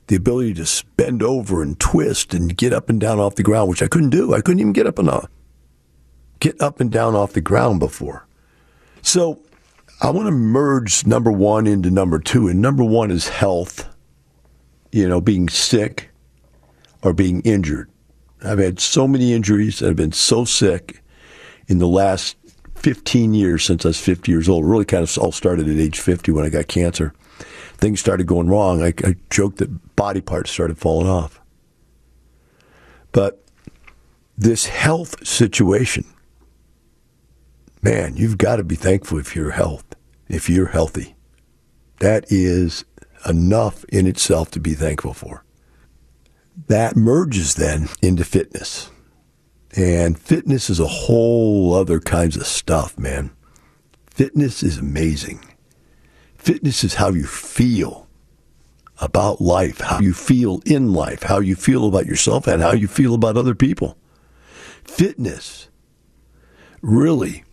the 0.07 0.15
ability 0.15 0.53
to 0.53 0.85
bend 0.97 1.23
over 1.23 1.61
and 1.61 1.79
twist 1.79 2.33
and 2.33 2.55
get 2.55 2.73
up 2.73 2.89
and 2.89 2.99
down 2.99 3.19
off 3.19 3.35
the 3.35 3.43
ground, 3.43 3.69
which 3.69 3.81
I 3.81 3.87
couldn't 3.87 4.11
do. 4.11 4.33
I 4.33 4.41
couldn't 4.41 4.59
even 4.59 4.73
get 4.73 4.87
up 4.87 4.99
and 4.99 5.09
get 6.39 6.61
up 6.61 6.79
and 6.79 6.91
down 6.91 7.15
off 7.15 7.33
the 7.33 7.41
ground 7.41 7.79
before. 7.79 8.27
So 9.01 9.39
I 10.01 10.09
want 10.09 10.27
to 10.27 10.31
merge 10.31 11.05
number 11.07 11.31
one 11.31 11.67
into 11.67 11.89
number 11.89 12.19
two. 12.19 12.47
And 12.47 12.61
number 12.61 12.83
one 12.83 13.11
is 13.11 13.29
health, 13.29 13.87
you 14.91 15.07
know, 15.07 15.21
being 15.21 15.49
sick 15.49 16.09
or 17.01 17.13
being 17.13 17.41
injured. 17.41 17.89
I've 18.43 18.59
had 18.59 18.79
so 18.79 19.07
many 19.07 19.33
injuries. 19.33 19.81
I've 19.81 19.95
been 19.95 20.11
so 20.11 20.45
sick 20.45 21.01
in 21.67 21.79
the 21.79 21.87
last 21.87 22.37
15 22.75 23.33
years 23.33 23.63
since 23.63 23.85
I 23.85 23.89
was 23.89 23.99
50 23.99 24.31
years 24.31 24.47
old. 24.47 24.65
Really 24.65 24.85
kind 24.85 25.03
of 25.03 25.17
all 25.17 25.31
started 25.31 25.67
at 25.67 25.77
age 25.77 25.99
50 25.99 26.31
when 26.31 26.45
I 26.45 26.49
got 26.49 26.67
cancer. 26.67 27.13
Things 27.77 27.99
started 27.99 28.27
going 28.27 28.47
wrong. 28.47 28.81
I, 28.81 28.93
I 29.03 29.15
joked 29.29 29.57
that 29.57 29.95
body 29.95 30.21
parts 30.21 30.51
started 30.51 30.77
falling 30.77 31.09
off. 31.09 31.41
But 33.11 33.45
this 34.37 34.65
health 34.65 35.25
situation, 35.25 36.05
man, 37.81 38.17
you've 38.17 38.37
got 38.37 38.57
to 38.57 38.63
be 38.63 38.75
thankful 38.75 39.17
if 39.17 39.35
you're 39.35 39.51
health, 39.51 39.85
if 40.27 40.49
you're 40.49 40.67
healthy. 40.67 41.15
That 41.99 42.25
is 42.29 42.83
enough 43.27 43.85
in 43.85 44.07
itself 44.07 44.51
to 44.51 44.59
be 44.59 44.73
thankful 44.73 45.13
for. 45.13 45.43
That 46.67 46.95
merges 46.95 47.55
then 47.55 47.89
into 48.01 48.23
fitness. 48.23 48.91
And 49.75 50.17
fitness 50.17 50.69
is 50.69 50.79
a 50.79 50.87
whole 50.87 51.73
other 51.73 51.99
kinds 51.99 52.37
of 52.37 52.47
stuff, 52.47 52.97
man. 52.97 53.31
Fitness 54.09 54.63
is 54.63 54.77
amazing. 54.77 55.43
Fitness 56.45 56.83
is 56.83 56.93
how 56.93 57.09
you 57.09 57.25
feel 57.25 58.07
about 59.01 59.41
life, 59.41 59.79
how 59.79 59.99
you 59.99 60.13
feel 60.13 60.61
in 60.63 60.93
life, 60.93 61.23
how 61.23 61.39
you 61.39 61.55
feel 61.55 61.87
about 61.87 62.05
yourself, 62.05 62.45
and 62.45 62.61
how 62.61 62.71
you 62.71 62.87
feel 62.87 63.15
about 63.15 63.35
other 63.35 63.55
people. 63.55 63.97
Fitness 64.83 65.69
really 66.83 67.43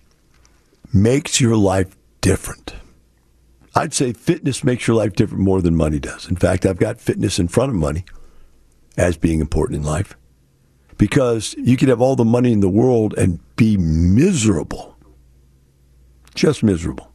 makes 0.92 1.40
your 1.40 1.56
life 1.56 1.96
different. 2.20 2.75
I'd 3.75 3.94
say 3.94 4.12
fitness 4.12 4.62
makes 4.62 4.87
your 4.87 4.99
life 4.99 5.14
different 5.14 5.42
more 5.42 5.62
than 5.62 5.75
money 5.75 5.99
does. 5.99 6.28
In 6.28 6.37
fact, 6.37 6.66
I've 6.66 6.76
got 6.76 7.00
fitness 7.00 7.38
in 7.38 7.49
front 7.49 7.70
of 7.70 7.76
money 7.76 8.04
as 8.99 9.16
being 9.16 9.40
important 9.40 9.78
in 9.78 9.87
life 9.87 10.18
because 10.99 11.54
you 11.56 11.78
could 11.78 11.88
have 11.88 12.02
all 12.02 12.14
the 12.14 12.26
money 12.26 12.52
in 12.52 12.61
the 12.61 12.68
world 12.68 13.14
and 13.16 13.40
be 13.56 13.78
miserable, 13.78 14.99
just 16.34 16.62
miserable, 16.62 17.12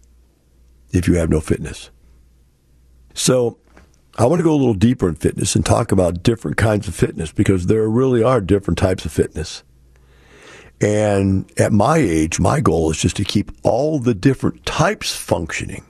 if 0.92 1.08
you 1.08 1.16
have 1.16 1.30
no 1.30 1.40
fitness. 1.40 1.90
So, 3.14 3.58
I 4.18 4.26
want 4.26 4.40
to 4.40 4.44
go 4.44 4.54
a 4.54 4.58
little 4.58 4.74
deeper 4.74 5.08
in 5.08 5.16
fitness 5.16 5.56
and 5.56 5.66
talk 5.66 5.92
about 5.92 6.24
different 6.24 6.58
kinds 6.58 6.88
of 6.88 6.96
fitness 6.96 7.32
because 7.32 7.68
there 7.68 7.88
really 7.88 8.24
are 8.24 8.42
different 8.42 8.80
types 8.80 9.06
of 9.06 9.12
fitness. 9.12 9.64
And 10.82 11.52
at 11.58 11.72
my 11.72 11.98
age, 11.98 12.40
my 12.40 12.60
goal 12.60 12.90
is 12.92 12.98
just 12.98 13.16
to 13.18 13.24
keep 13.24 13.52
all 13.64 14.00
the 14.00 14.14
different 14.14 14.66
types 14.66 15.16
functioning. 15.16 15.86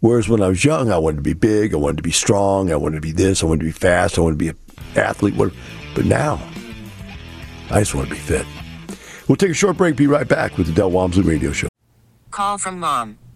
Whereas 0.00 0.28
when 0.28 0.42
I 0.42 0.48
was 0.48 0.64
young, 0.64 0.90
I 0.90 0.98
wanted 0.98 1.16
to 1.16 1.22
be 1.22 1.34
big, 1.34 1.74
I 1.74 1.76
wanted 1.76 1.98
to 1.98 2.02
be 2.02 2.10
strong, 2.10 2.72
I 2.72 2.76
wanted 2.76 2.96
to 2.96 3.00
be 3.00 3.12
this, 3.12 3.42
I 3.42 3.46
wanted 3.46 3.60
to 3.60 3.66
be 3.66 3.72
fast, 3.72 4.18
I 4.18 4.22
wanted 4.22 4.38
to 4.38 4.44
be 4.44 4.48
an 4.48 4.58
athlete. 4.96 5.36
But 5.36 6.04
now, 6.06 6.40
I 7.70 7.80
just 7.80 7.94
want 7.94 8.08
to 8.08 8.14
be 8.14 8.20
fit. 8.20 8.46
We'll 9.28 9.36
take 9.36 9.50
a 9.50 9.54
short 9.54 9.76
break, 9.76 9.96
be 9.96 10.06
right 10.06 10.26
back 10.26 10.56
with 10.56 10.66
the 10.66 10.72
Del 10.72 10.90
Walmsley 10.90 11.22
Radio 11.22 11.52
Show. 11.52 11.68
Call 12.30 12.58
from 12.58 12.80
mom. 12.80 13.18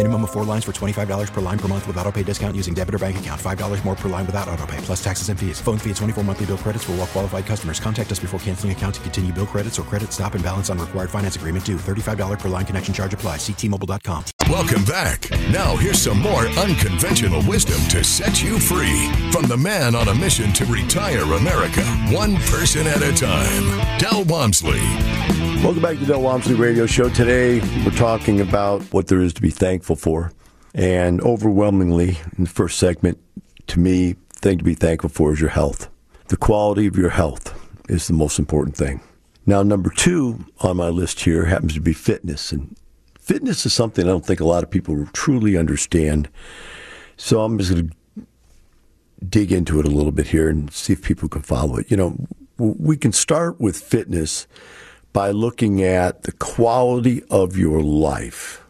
Minimum 0.00 0.24
of 0.24 0.30
four 0.30 0.44
lines 0.44 0.64
for 0.64 0.72
$25 0.72 1.30
per 1.30 1.40
line 1.42 1.58
per 1.58 1.68
month 1.68 1.86
with 1.86 1.98
auto 1.98 2.10
pay 2.10 2.22
discount 2.22 2.56
using 2.56 2.72
debit 2.72 2.94
or 2.94 2.98
bank 2.98 3.20
account. 3.20 3.38
$5 3.38 3.84
more 3.84 3.94
per 3.94 4.08
line 4.08 4.24
without 4.24 4.48
auto 4.48 4.64
pay, 4.64 4.78
plus 4.78 5.04
taxes 5.04 5.28
and 5.28 5.38
fees. 5.38 5.60
Phone 5.60 5.76
fee 5.76 5.90
at 5.90 5.96
24 5.96 6.24
monthly 6.24 6.46
bill 6.46 6.56
credits 6.56 6.84
for 6.84 6.92
all 6.92 6.98
well 6.98 7.06
qualified 7.06 7.44
customers. 7.44 7.78
Contact 7.78 8.10
us 8.10 8.18
before 8.18 8.40
canceling 8.40 8.72
account 8.72 8.94
to 8.94 9.00
continue 9.02 9.30
bill 9.30 9.46
credits 9.46 9.78
or 9.78 9.82
credit 9.82 10.10
stop 10.10 10.34
and 10.34 10.42
balance 10.42 10.70
on 10.70 10.78
required 10.78 11.10
finance 11.10 11.36
agreement 11.36 11.66
due. 11.66 11.76
$35 11.76 12.38
per 12.38 12.48
line 12.48 12.64
connection 12.64 12.94
charge 12.94 13.12
apply. 13.12 13.36
Ctmobile.com. 13.36 14.24
Welcome 14.48 14.84
back. 14.86 15.30
Now 15.52 15.76
here's 15.76 16.00
some 16.00 16.18
more 16.18 16.48
unconventional 16.56 17.42
wisdom 17.42 17.86
to 17.88 18.02
set 18.02 18.42
you 18.42 18.58
free 18.58 19.12
from 19.32 19.48
the 19.48 19.58
man 19.58 19.94
on 19.94 20.08
a 20.08 20.14
mission 20.14 20.50
to 20.54 20.64
retire 20.64 21.24
America, 21.24 21.84
one 22.08 22.36
person 22.48 22.86
at 22.86 23.02
a 23.02 23.12
time. 23.12 23.98
Del 23.98 24.24
Walmsley. 24.24 25.39
Welcome 25.62 25.82
back 25.82 25.98
to 25.98 26.00
the 26.00 26.06
Del 26.06 26.22
Walmsley 26.22 26.54
Radio 26.54 26.86
Show. 26.86 27.10
Today, 27.10 27.60
we're 27.84 27.90
talking 27.90 28.40
about 28.40 28.80
what 28.94 29.08
there 29.08 29.20
is 29.20 29.34
to 29.34 29.42
be 29.42 29.50
thankful 29.50 29.94
for. 29.94 30.32
And 30.74 31.20
overwhelmingly, 31.20 32.16
in 32.38 32.44
the 32.44 32.50
first 32.50 32.78
segment, 32.78 33.18
to 33.66 33.78
me, 33.78 34.16
thing 34.30 34.56
to 34.56 34.64
be 34.64 34.72
thankful 34.72 35.10
for 35.10 35.34
is 35.34 35.40
your 35.40 35.50
health. 35.50 35.90
The 36.28 36.38
quality 36.38 36.86
of 36.86 36.96
your 36.96 37.10
health 37.10 37.54
is 37.90 38.06
the 38.06 38.14
most 38.14 38.38
important 38.38 38.74
thing. 38.74 39.02
Now, 39.44 39.62
number 39.62 39.90
two 39.90 40.46
on 40.60 40.78
my 40.78 40.88
list 40.88 41.20
here 41.20 41.44
happens 41.44 41.74
to 41.74 41.80
be 41.80 41.92
fitness. 41.92 42.52
And 42.52 42.74
fitness 43.20 43.66
is 43.66 43.74
something 43.74 44.06
I 44.06 44.08
don't 44.08 44.24
think 44.24 44.40
a 44.40 44.46
lot 44.46 44.64
of 44.64 44.70
people 44.70 45.06
truly 45.12 45.58
understand. 45.58 46.30
So 47.18 47.42
I'm 47.42 47.58
just 47.58 47.70
going 47.70 47.88
to 47.90 48.26
dig 49.28 49.52
into 49.52 49.78
it 49.78 49.84
a 49.84 49.90
little 49.90 50.10
bit 50.10 50.28
here 50.28 50.48
and 50.48 50.72
see 50.72 50.94
if 50.94 51.02
people 51.02 51.28
can 51.28 51.42
follow 51.42 51.76
it. 51.76 51.90
You 51.90 51.98
know, 51.98 52.16
we 52.56 52.96
can 52.96 53.12
start 53.12 53.60
with 53.60 53.76
fitness 53.76 54.46
by 55.12 55.30
looking 55.30 55.82
at 55.82 56.22
the 56.22 56.32
quality 56.32 57.22
of 57.30 57.56
your 57.56 57.82
life. 57.82 58.62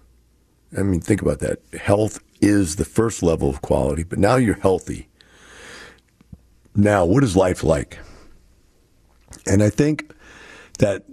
I 0.77 0.83
mean, 0.83 1.01
think 1.01 1.21
about 1.21 1.41
that. 1.41 1.61
Health 1.79 2.21
is 2.41 2.77
the 2.77 2.85
first 2.85 3.23
level 3.23 3.51
of 3.51 3.61
quality, 3.61 4.03
but 4.03 4.19
now 4.19 4.37
you're 4.37 4.55
healthy. 4.55 5.09
Now, 6.75 7.05
what 7.05 7.25
is 7.25 7.37
life 7.37 7.63
like? 7.63 7.99
And 9.47 9.63
I 9.63 9.71
think 9.71 10.15
that 10.79 11.05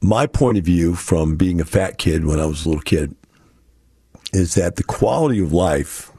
my 0.00 0.26
point 0.26 0.58
of 0.58 0.64
view 0.64 0.94
from 0.94 1.36
being 1.36 1.60
a 1.60 1.64
fat 1.64 1.96
kid 1.98 2.26
when 2.26 2.38
I 2.38 2.46
was 2.46 2.64
a 2.64 2.68
little 2.68 2.82
kid 2.82 3.14
is 4.32 4.54
that 4.54 4.76
the 4.76 4.82
quality 4.82 5.40
of 5.40 5.52
life 5.52 6.10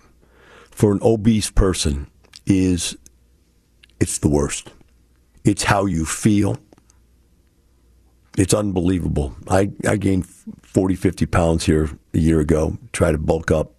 for 0.72 0.92
an 0.92 1.00
obese 1.02 1.52
person 1.52 2.08
is 2.46 2.98
it's 4.00 4.18
the 4.18 4.30
worst. 4.30 4.72
It's 5.44 5.64
how 5.64 5.86
you 5.86 6.06
feel 6.06 6.58
it's 8.38 8.54
unbelievable. 8.54 9.36
I, 9.50 9.72
I 9.88 9.98
gained 9.98 10.28
40, 10.28 10.96
50 10.96 11.26
pounds 11.26 11.66
here 11.66 11.90
a 12.14 12.18
year 12.18 12.40
ago, 12.40 12.78
try 12.92 13.12
to 13.12 13.18
bulk 13.18 13.52
up. 13.52 13.72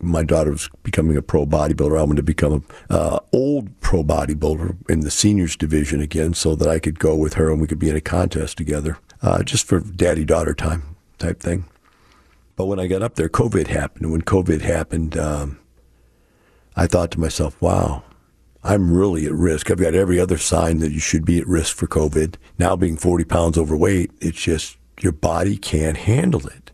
My 0.00 0.22
daughter 0.22 0.52
was 0.52 0.70
becoming 0.84 1.16
a 1.16 1.22
pro 1.22 1.44
bodybuilder. 1.44 1.98
I 1.98 2.02
wanted 2.02 2.16
to 2.16 2.22
become 2.22 2.52
an 2.52 2.64
uh, 2.88 3.18
old 3.32 3.80
pro 3.80 4.04
bodybuilder 4.04 4.88
in 4.88 5.00
the 5.00 5.10
seniors 5.10 5.56
division 5.56 6.00
again 6.00 6.34
so 6.34 6.54
that 6.54 6.68
I 6.68 6.78
could 6.78 7.00
go 7.00 7.16
with 7.16 7.34
her 7.34 7.50
and 7.50 7.60
we 7.60 7.66
could 7.66 7.80
be 7.80 7.90
in 7.90 7.96
a 7.96 8.00
contest 8.00 8.56
together, 8.56 8.98
uh, 9.22 9.42
just 9.42 9.66
for 9.66 9.80
daddy 9.80 10.24
daughter 10.24 10.54
time 10.54 10.96
type 11.18 11.40
thing. 11.40 11.64
But 12.54 12.66
when 12.66 12.78
I 12.78 12.86
got 12.86 13.02
up 13.02 13.16
there, 13.16 13.28
COVID 13.28 13.68
happened. 13.68 14.04
And 14.04 14.12
when 14.12 14.22
COVID 14.22 14.60
happened, 14.60 15.16
um, 15.16 15.58
I 16.76 16.86
thought 16.86 17.10
to 17.12 17.20
myself, 17.20 17.60
wow, 17.60 18.04
I'm 18.64 18.92
really 18.92 19.26
at 19.26 19.32
risk. 19.32 19.70
I've 19.70 19.78
got 19.78 19.94
every 19.94 20.18
other 20.18 20.38
sign 20.38 20.78
that 20.78 20.92
you 20.92 20.98
should 20.98 21.24
be 21.24 21.38
at 21.38 21.46
risk 21.46 21.76
for 21.76 21.86
COVID. 21.86 22.34
Now 22.58 22.76
being 22.76 22.96
40 22.96 23.24
pounds 23.24 23.56
overweight, 23.56 24.10
it's 24.20 24.40
just 24.40 24.76
your 25.00 25.12
body 25.12 25.56
can't 25.56 25.96
handle 25.96 26.46
it. 26.48 26.72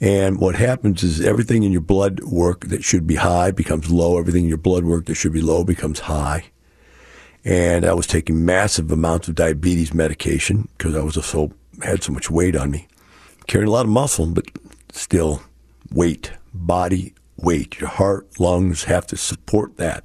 And 0.00 0.38
what 0.38 0.56
happens 0.56 1.02
is 1.02 1.20
everything 1.20 1.62
in 1.62 1.72
your 1.72 1.80
blood 1.80 2.20
work 2.24 2.66
that 2.66 2.84
should 2.84 3.06
be 3.06 3.14
high 3.16 3.50
becomes 3.50 3.90
low. 3.90 4.18
Everything 4.18 4.44
in 4.44 4.48
your 4.48 4.58
blood 4.58 4.84
work 4.84 5.06
that 5.06 5.14
should 5.14 5.32
be 5.32 5.40
low 5.40 5.64
becomes 5.64 6.00
high. 6.00 6.46
And 7.44 7.84
I 7.84 7.92
was 7.92 8.06
taking 8.06 8.44
massive 8.44 8.90
amounts 8.90 9.28
of 9.28 9.34
diabetes 9.34 9.94
medication 9.94 10.68
because 10.76 10.96
I 10.96 11.02
was 11.02 11.22
so 11.24 11.52
had 11.82 12.02
so 12.02 12.12
much 12.12 12.30
weight 12.30 12.56
on 12.56 12.70
me. 12.70 12.88
Carrying 13.46 13.68
a 13.68 13.72
lot 13.72 13.84
of 13.84 13.92
muscle, 13.92 14.26
but 14.26 14.46
still 14.92 15.42
weight, 15.92 16.32
body 16.52 17.14
weight. 17.36 17.78
Your 17.80 17.90
heart, 17.90 18.40
lungs 18.40 18.84
have 18.84 19.06
to 19.08 19.16
support 19.16 19.76
that. 19.76 20.04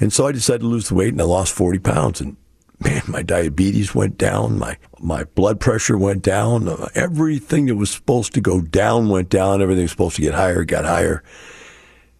And 0.00 0.12
so 0.12 0.26
I 0.26 0.32
decided 0.32 0.60
to 0.62 0.66
lose 0.66 0.88
the 0.88 0.94
weight 0.94 1.12
and 1.12 1.20
I 1.20 1.24
lost 1.24 1.52
40 1.52 1.78
pounds. 1.78 2.20
And 2.20 2.36
man, 2.80 3.02
my 3.06 3.22
diabetes 3.22 3.94
went 3.94 4.18
down. 4.18 4.58
My, 4.58 4.76
my 4.98 5.24
blood 5.24 5.60
pressure 5.60 5.96
went 5.96 6.22
down. 6.22 6.68
Uh, 6.68 6.88
everything 6.94 7.66
that 7.66 7.76
was 7.76 7.90
supposed 7.90 8.34
to 8.34 8.40
go 8.40 8.60
down 8.60 9.08
went 9.08 9.28
down. 9.28 9.62
Everything 9.62 9.84
was 9.84 9.90
supposed 9.90 10.16
to 10.16 10.22
get 10.22 10.34
higher 10.34 10.64
got 10.64 10.84
higher. 10.84 11.22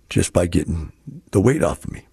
just 0.08 0.32
by 0.32 0.46
getting 0.46 0.92
the 1.32 1.40
weight 1.40 1.62
off 1.62 1.84
of 1.84 1.92
me. 1.92 2.06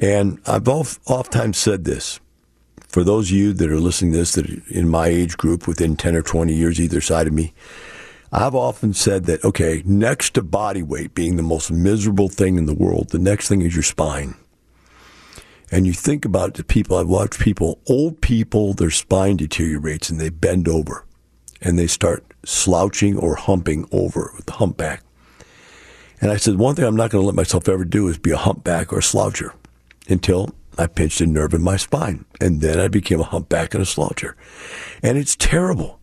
And 0.00 0.40
I've 0.46 0.68
oft 0.68 1.32
times 1.32 1.56
said 1.56 1.84
this 1.84 2.20
for 2.88 3.04
those 3.04 3.30
of 3.30 3.36
you 3.36 3.52
that 3.52 3.70
are 3.70 3.80
listening 3.80 4.12
to 4.12 4.18
this 4.18 4.32
that 4.32 4.48
are 4.48 4.62
in 4.70 4.88
my 4.88 5.08
age 5.08 5.36
group 5.36 5.66
within 5.66 5.96
10 5.96 6.16
or 6.16 6.22
20 6.22 6.54
years 6.54 6.80
either 6.80 7.00
side 7.00 7.26
of 7.26 7.32
me, 7.32 7.52
I've 8.32 8.54
often 8.54 8.92
said 8.92 9.24
that, 9.26 9.44
okay, 9.44 9.82
next 9.84 10.34
to 10.34 10.42
body 10.42 10.82
weight 10.82 11.14
being 11.14 11.36
the 11.36 11.42
most 11.42 11.70
miserable 11.70 12.28
thing 12.28 12.56
in 12.58 12.66
the 12.66 12.74
world, 12.74 13.10
the 13.10 13.18
next 13.18 13.48
thing 13.48 13.62
is 13.62 13.74
your 13.74 13.82
spine. 13.82 14.34
And 15.70 15.86
you 15.86 15.92
think 15.92 16.24
about 16.24 16.54
the 16.54 16.64
people, 16.64 16.96
I've 16.96 17.08
watched 17.08 17.40
people, 17.40 17.80
old 17.88 18.20
people, 18.20 18.72
their 18.72 18.90
spine 18.90 19.36
deteriorates 19.36 20.10
and 20.10 20.20
they 20.20 20.28
bend 20.28 20.68
over 20.68 21.04
and 21.60 21.78
they 21.78 21.86
start 21.86 22.24
slouching 22.44 23.16
or 23.16 23.34
humping 23.34 23.88
over 23.90 24.32
with 24.36 24.46
the 24.46 24.52
humpback. 24.52 25.02
And 26.20 26.30
I 26.30 26.36
said, 26.36 26.56
one 26.56 26.74
thing 26.74 26.84
I'm 26.84 26.96
not 26.96 27.10
going 27.10 27.22
to 27.22 27.26
let 27.26 27.34
myself 27.34 27.68
ever 27.68 27.84
do 27.84 28.08
is 28.08 28.18
be 28.18 28.30
a 28.30 28.36
humpback 28.36 28.92
or 28.92 28.98
a 28.98 29.02
sloucher 29.02 29.52
until 30.08 30.50
I 30.78 30.86
pinched 30.86 31.20
a 31.20 31.26
nerve 31.26 31.54
in 31.54 31.62
my 31.62 31.76
spine. 31.76 32.24
And 32.40 32.60
then 32.60 32.78
I 32.78 32.88
became 32.88 33.20
a 33.20 33.24
humpback 33.24 33.74
and 33.74 33.82
a 33.82 33.86
sloucher. 33.86 34.34
And 35.02 35.18
it's 35.18 35.36
terrible. 35.36 35.95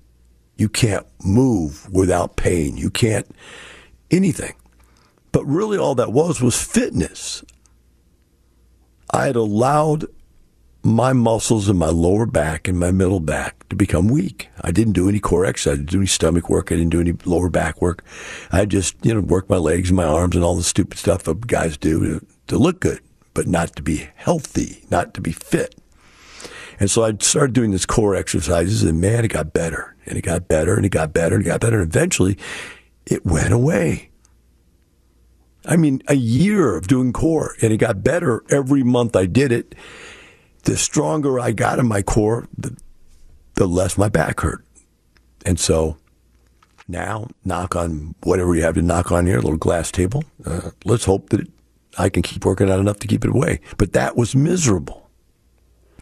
You 0.58 0.70
can't 0.70 1.06
move 1.24 1.92
without 1.92 2.36
pain. 2.36 2.78
You 2.78 2.90
can't 2.90 3.28
anything. 4.12 4.54
But 5.32 5.46
really, 5.46 5.78
all 5.78 5.96
that 5.96 6.14
was 6.14 6.42
was 6.42 6.62
fitness. 6.62 7.44
I 9.10 9.26
had 9.26 9.36
allowed 9.36 10.06
my 10.84 11.14
muscles 11.14 11.70
in 11.70 11.78
my 11.78 11.88
lower 11.88 12.26
back 12.26 12.68
and 12.68 12.78
my 12.78 12.92
middle 12.92 13.22
back 13.22 13.68
to 13.70 13.76
become 13.76 14.10
weak. 14.10 14.50
I 14.62 14.72
didn't 14.72 14.94
do 14.94 15.08
any 15.08 15.20
core 15.20 15.46
exercise. 15.46 15.74
I 15.74 15.78
didn't 15.78 15.92
do 15.92 15.98
any 16.00 16.08
stomach 16.08 16.50
work. 16.50 16.72
I 16.72 16.76
didn't 16.76 16.92
do 16.92 17.00
any 17.00 17.14
lower 17.26 17.50
back 17.50 17.82
work. 17.82 18.04
I 18.52 18.66
just, 18.66 18.96
you 19.04 19.14
know, 19.14 19.22
worked 19.22 19.50
my 19.50 19.58
legs 19.58 19.90
and 19.90 19.98
my 19.98 20.06
arms 20.06 20.36
and 20.36 20.44
all 20.44 20.56
the 20.56 20.64
stupid 20.64 20.98
stuff 20.98 21.24
that 21.24 21.48
guys 21.48 21.78
do 21.78 22.20
to, 22.20 22.26
to 22.48 22.58
look 22.58 22.82
good, 22.82 23.00
but 23.34 23.48
not 23.48 23.76
to 23.78 23.82
be 23.82 24.10
healthy, 24.16 24.84
not 24.92 25.14
to 25.14 25.22
be 25.22 25.32
fit. 25.32 25.76
And 26.80 26.90
so 26.90 27.04
I 27.04 27.14
started 27.20 27.54
doing 27.54 27.72
this 27.72 27.86
core 27.86 28.16
exercises 28.16 28.84
and 28.84 29.00
man, 29.00 29.26
it 29.26 29.30
got 29.30 29.54
better 29.54 29.96
and 30.06 30.18
it 30.18 30.22
got 30.22 30.48
better 30.48 30.76
and 30.76 30.86
it 30.86 30.90
got 30.90 31.14
better 31.14 31.36
and 31.36 31.46
it 31.46 31.48
got 31.48 31.62
better. 31.62 31.82
And 31.82 31.90
eventually 31.90 32.38
it 33.06 33.26
went 33.26 33.54
away. 33.54 34.10
I 35.66 35.78
mean, 35.78 36.02
a 36.08 36.16
year 36.16 36.76
of 36.76 36.88
doing 36.88 37.14
core 37.14 37.56
and 37.62 37.72
it 37.72 37.78
got 37.78 38.04
better 38.04 38.44
every 38.50 38.84
month 38.84 39.16
I 39.16 39.26
did 39.26 39.52
it 39.52 39.76
the 40.64 40.78
stronger 40.78 41.40
I 41.40 41.52
got 41.52 41.80
in 41.80 41.88
my 41.88 42.02
core, 42.02 42.48
the, 42.58 42.76
the 43.56 43.68
less 43.68 43.98
my 43.98 44.10
back 44.10 44.40
hurt. 44.40 44.66
And 45.46 45.60
so 45.60 45.98
now, 46.88 47.28
knock 47.46 47.76
on 47.76 48.16
whatever 48.24 48.56
you 48.56 48.64
have 48.64 48.76
to 48.76 48.82
knock 48.82 49.12
on 49.12 49.26
here, 49.26 49.38
a 49.38 49.42
little 49.42 49.58
glass 49.58 49.92
table. 49.92 50.24
Uh, 50.46 50.72
let's 50.86 51.06
hope 51.06 51.30
that 51.30 51.48
I 51.98 52.10
can 52.10 52.24
keep 52.24 52.46
working 52.46 52.70
out 52.70 52.80
enough 52.80 53.00
to 53.00 53.08
keep 53.08 53.24
it 53.24 53.32
away. 53.32 53.62
But 53.78 53.94
that 53.94 54.18
was 54.18 54.36
miserable. 54.36 55.10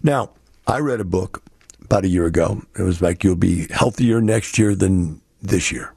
Now, 0.03 0.31
I 0.71 0.79
read 0.79 1.01
a 1.01 1.05
book 1.05 1.43
about 1.81 2.05
a 2.05 2.07
year 2.07 2.25
ago. 2.25 2.61
It 2.79 2.83
was 2.83 3.01
like, 3.01 3.25
you'll 3.25 3.35
be 3.35 3.67
healthier 3.67 4.21
next 4.21 4.57
year 4.57 4.73
than 4.73 5.19
this 5.41 5.69
year. 5.69 5.93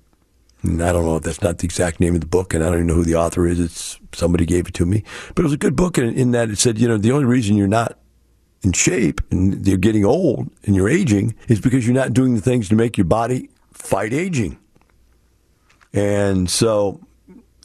And 0.62 0.82
I 0.82 0.90
don't 0.90 1.04
know 1.04 1.14
if 1.14 1.22
that's 1.22 1.42
not 1.42 1.58
the 1.58 1.64
exact 1.64 2.00
name 2.00 2.16
of 2.16 2.22
the 2.22 2.26
book, 2.26 2.52
and 2.52 2.64
I 2.64 2.66
don't 2.66 2.78
even 2.78 2.86
know 2.88 2.94
who 2.94 3.04
the 3.04 3.14
author 3.14 3.46
is. 3.46 3.60
It's 3.60 4.00
somebody 4.12 4.44
gave 4.44 4.66
it 4.66 4.74
to 4.74 4.84
me, 4.84 5.04
but 5.36 5.42
it 5.42 5.44
was 5.44 5.52
a 5.52 5.58
good 5.58 5.76
book 5.76 5.96
in, 5.96 6.12
in 6.14 6.32
that 6.32 6.50
it 6.50 6.58
said, 6.58 6.80
you 6.80 6.88
know, 6.88 6.98
the 6.98 7.12
only 7.12 7.24
reason 7.24 7.56
you're 7.56 7.68
not 7.68 8.00
in 8.62 8.72
shape 8.72 9.20
and 9.30 9.64
you're 9.64 9.76
getting 9.76 10.04
old 10.04 10.50
and 10.64 10.74
you're 10.74 10.88
aging 10.88 11.36
is 11.46 11.60
because 11.60 11.86
you're 11.86 11.94
not 11.94 12.12
doing 12.12 12.34
the 12.34 12.40
things 12.40 12.68
to 12.70 12.74
make 12.74 12.98
your 12.98 13.04
body 13.04 13.50
fight 13.72 14.12
aging. 14.12 14.58
And 15.92 16.50
so 16.50 17.00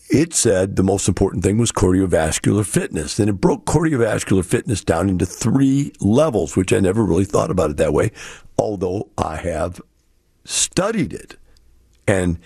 it 0.09 0.33
said 0.33 0.75
the 0.75 0.83
most 0.83 1.07
important 1.07 1.43
thing 1.43 1.57
was 1.57 1.71
cardiovascular 1.71 2.65
fitness. 2.65 3.19
And 3.19 3.29
it 3.29 3.33
broke 3.33 3.65
cardiovascular 3.65 4.43
fitness 4.43 4.83
down 4.83 5.07
into 5.07 5.25
three 5.25 5.93
levels, 5.99 6.57
which 6.57 6.73
I 6.73 6.79
never 6.79 7.03
really 7.03 7.25
thought 7.25 7.51
about 7.51 7.69
it 7.69 7.77
that 7.77 7.93
way, 7.93 8.11
although 8.57 9.09
I 9.17 9.37
have 9.37 9.81
studied 10.45 11.13
it. 11.13 11.37
And 12.07 12.39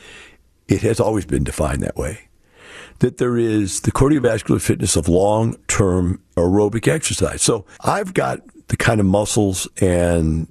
it 0.67 0.81
has 0.81 0.99
always 0.99 1.25
been 1.25 1.43
defined 1.43 1.81
that 1.83 1.95
way 1.95 2.27
that 2.99 3.17
there 3.17 3.37
is 3.37 3.81
the 3.81 3.91
cardiovascular 3.91 4.61
fitness 4.61 4.95
of 4.95 5.07
long 5.07 5.55
term 5.67 6.21
aerobic 6.35 6.87
exercise. 6.87 7.41
So 7.41 7.65
I've 7.81 8.13
got 8.13 8.39
the 8.67 8.77
kind 8.77 8.99
of 8.99 9.05
muscles 9.05 9.67
and 9.81 10.47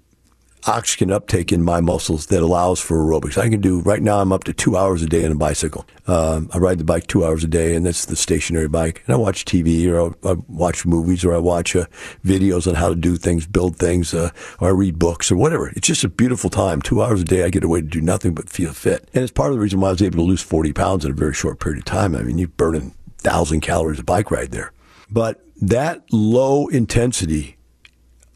oxygen 0.66 1.10
uptake 1.10 1.52
in 1.52 1.62
my 1.62 1.80
muscles 1.80 2.26
that 2.26 2.42
allows 2.42 2.80
for 2.80 2.96
aerobics. 2.98 3.36
I 3.36 3.48
can 3.48 3.60
do 3.60 3.80
right 3.80 4.02
now. 4.02 4.20
I'm 4.20 4.32
up 4.32 4.44
to 4.44 4.52
two 4.52 4.76
hours 4.76 5.02
a 5.02 5.06
day 5.06 5.24
on 5.24 5.32
a 5.32 5.36
bicycle. 5.36 5.86
Um, 6.06 6.48
I 6.52 6.58
ride 6.58 6.78
the 6.78 6.84
bike 6.84 7.06
two 7.06 7.24
hours 7.24 7.44
a 7.44 7.48
day, 7.48 7.74
and 7.74 7.84
that's 7.84 8.06
the 8.06 8.16
stationary 8.16 8.68
bike. 8.68 9.02
And 9.06 9.14
I 9.14 9.18
watch 9.18 9.44
TV, 9.44 9.88
or 9.88 10.14
I, 10.24 10.32
I 10.32 10.36
watch 10.48 10.86
movies, 10.86 11.24
or 11.24 11.34
I 11.34 11.38
watch 11.38 11.74
uh, 11.74 11.86
videos 12.24 12.66
on 12.66 12.74
how 12.74 12.88
to 12.88 12.94
do 12.94 13.16
things, 13.16 13.46
build 13.46 13.76
things, 13.76 14.14
uh, 14.14 14.30
or 14.60 14.68
I 14.68 14.72
read 14.72 14.98
books, 14.98 15.30
or 15.32 15.36
whatever. 15.36 15.68
It's 15.70 15.86
just 15.86 16.04
a 16.04 16.08
beautiful 16.08 16.50
time. 16.50 16.80
Two 16.80 17.02
hours 17.02 17.22
a 17.22 17.24
day, 17.24 17.44
I 17.44 17.50
get 17.50 17.64
away 17.64 17.80
to 17.80 17.86
do 17.86 18.00
nothing 18.00 18.34
but 18.34 18.48
feel 18.48 18.72
fit, 18.72 19.08
and 19.14 19.22
it's 19.22 19.32
part 19.32 19.50
of 19.50 19.56
the 19.56 19.60
reason 19.60 19.80
why 19.80 19.88
I 19.88 19.92
was 19.92 20.02
able 20.02 20.18
to 20.18 20.22
lose 20.22 20.42
40 20.42 20.72
pounds 20.72 21.04
in 21.04 21.10
a 21.10 21.14
very 21.14 21.34
short 21.34 21.60
period 21.60 21.78
of 21.78 21.84
time. 21.84 22.14
I 22.14 22.22
mean, 22.22 22.38
you're 22.38 22.48
burning 22.48 22.94
thousand 23.18 23.60
calories 23.60 24.00
a 24.00 24.04
bike 24.04 24.30
ride 24.30 24.50
there, 24.50 24.72
but 25.10 25.44
that 25.60 26.02
low 26.10 26.66
intensity 26.68 27.56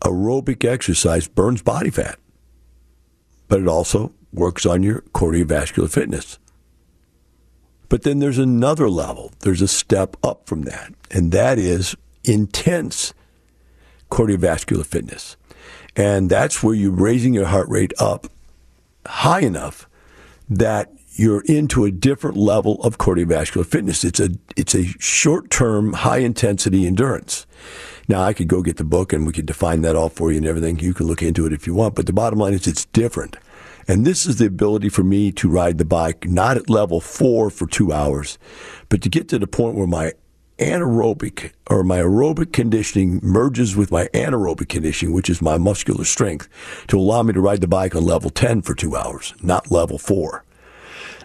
aerobic 0.07 0.64
exercise 0.64 1.29
burns 1.29 1.62
body 1.62 1.90
fat, 1.90 2.19
but 3.49 3.61
it 3.61 3.69
also 3.69 4.12
works 4.33 4.64
on 4.64 4.83
your 4.83 5.01
cardiovascular 5.12 5.90
fitness. 5.90 6.38
But 7.88 8.03
then 8.03 8.19
there's 8.19 8.38
another 8.38 8.88
level, 8.88 9.33
there's 9.40 9.62
a 9.62 9.69
step 9.69 10.16
up 10.23 10.47
from 10.47 10.62
that, 10.62 10.92
and 11.11 11.33
that 11.33 11.59
is 11.59 11.95
intense 12.25 13.14
cardiovascular 14.11 14.85
fitness. 14.85 15.37
And 15.95 16.29
that's 16.29 16.62
where 16.62 16.75
you're 16.75 16.90
raising 16.90 17.33
your 17.35 17.47
heart 17.47 17.69
rate 17.69 17.92
up 17.99 18.27
high 19.07 19.40
enough 19.40 19.88
that 20.49 20.92
you're 21.12 21.42
into 21.47 21.85
a 21.85 21.90
different 21.90 22.37
level 22.37 22.83
of 22.83 22.99
cardiovascular 22.99 23.64
fitness. 23.64 24.05
It's 24.05 24.21
a 24.21 24.31
it's 24.57 24.75
a 24.75 24.85
short-term 24.99 25.95
high 25.95 26.19
intensity 26.19 26.87
endurance. 26.87 27.47
Now, 28.09 28.23
I 28.23 28.33
could 28.33 28.49
go 28.49 28.62
get 28.62 28.77
the 28.77 28.85
book 28.85 29.12
and 29.12 29.27
we 29.27 29.33
could 29.33 29.47
define 29.47 29.83
that 29.83 29.97
all 29.97 30.09
for 30.09 30.31
you 30.31 30.38
and 30.38 30.47
everything. 30.47 30.79
You 30.79 30.95
can 30.95 31.07
look 31.07 31.23
into 31.23 31.47
it 31.47 31.53
if 31.53 31.66
you 31.66 31.75
want. 31.75 31.95
But 31.95 32.07
the 32.07 32.12
bottom 32.12 32.38
line 32.38 32.55
is 32.55 32.66
it's 32.66 32.85
different. 32.87 33.37
And 33.88 34.05
this 34.05 34.27
is 34.27 34.37
the 34.37 34.47
ability 34.47 34.88
for 34.88 35.05
me 35.05 35.31
to 35.33 35.49
ride 35.49 35.79
the 35.79 35.85
bike, 35.85 36.27
not 36.29 36.57
at 36.57 36.71
level 36.71 37.01
four 37.01 37.51
for 37.51 37.66
two 37.66 37.92
hours, 37.92 38.38
but 38.88 39.01
to 39.03 39.09
get 39.09 39.29
to 39.29 39.38
the 39.38 39.47
point 39.47 39.77
where 39.77 39.87
my 39.87 40.12
anaerobic 40.59 41.53
or 41.69 41.85
my 41.85 41.99
aerobic 41.99 42.53
conditioning 42.53 43.21
merges 43.23 43.77
with 43.77 43.92
my 43.92 44.07
anaerobic 44.09 44.69
conditioning, 44.69 45.14
which 45.14 45.31
is 45.31 45.42
my 45.42 45.59
muscular 45.59 46.05
strength, 46.05 46.49
to 46.88 46.99
allow 46.99 47.23
me 47.23 47.33
to 47.33 47.40
ride 47.40 47.61
the 47.61 47.69
bike 47.69 47.95
on 47.95 48.05
level 48.05 48.31
10 48.31 48.62
for 48.62 48.75
two 48.75 48.97
hours, 48.97 49.35
not 49.42 49.71
level 49.71 49.99
four. 49.99 50.45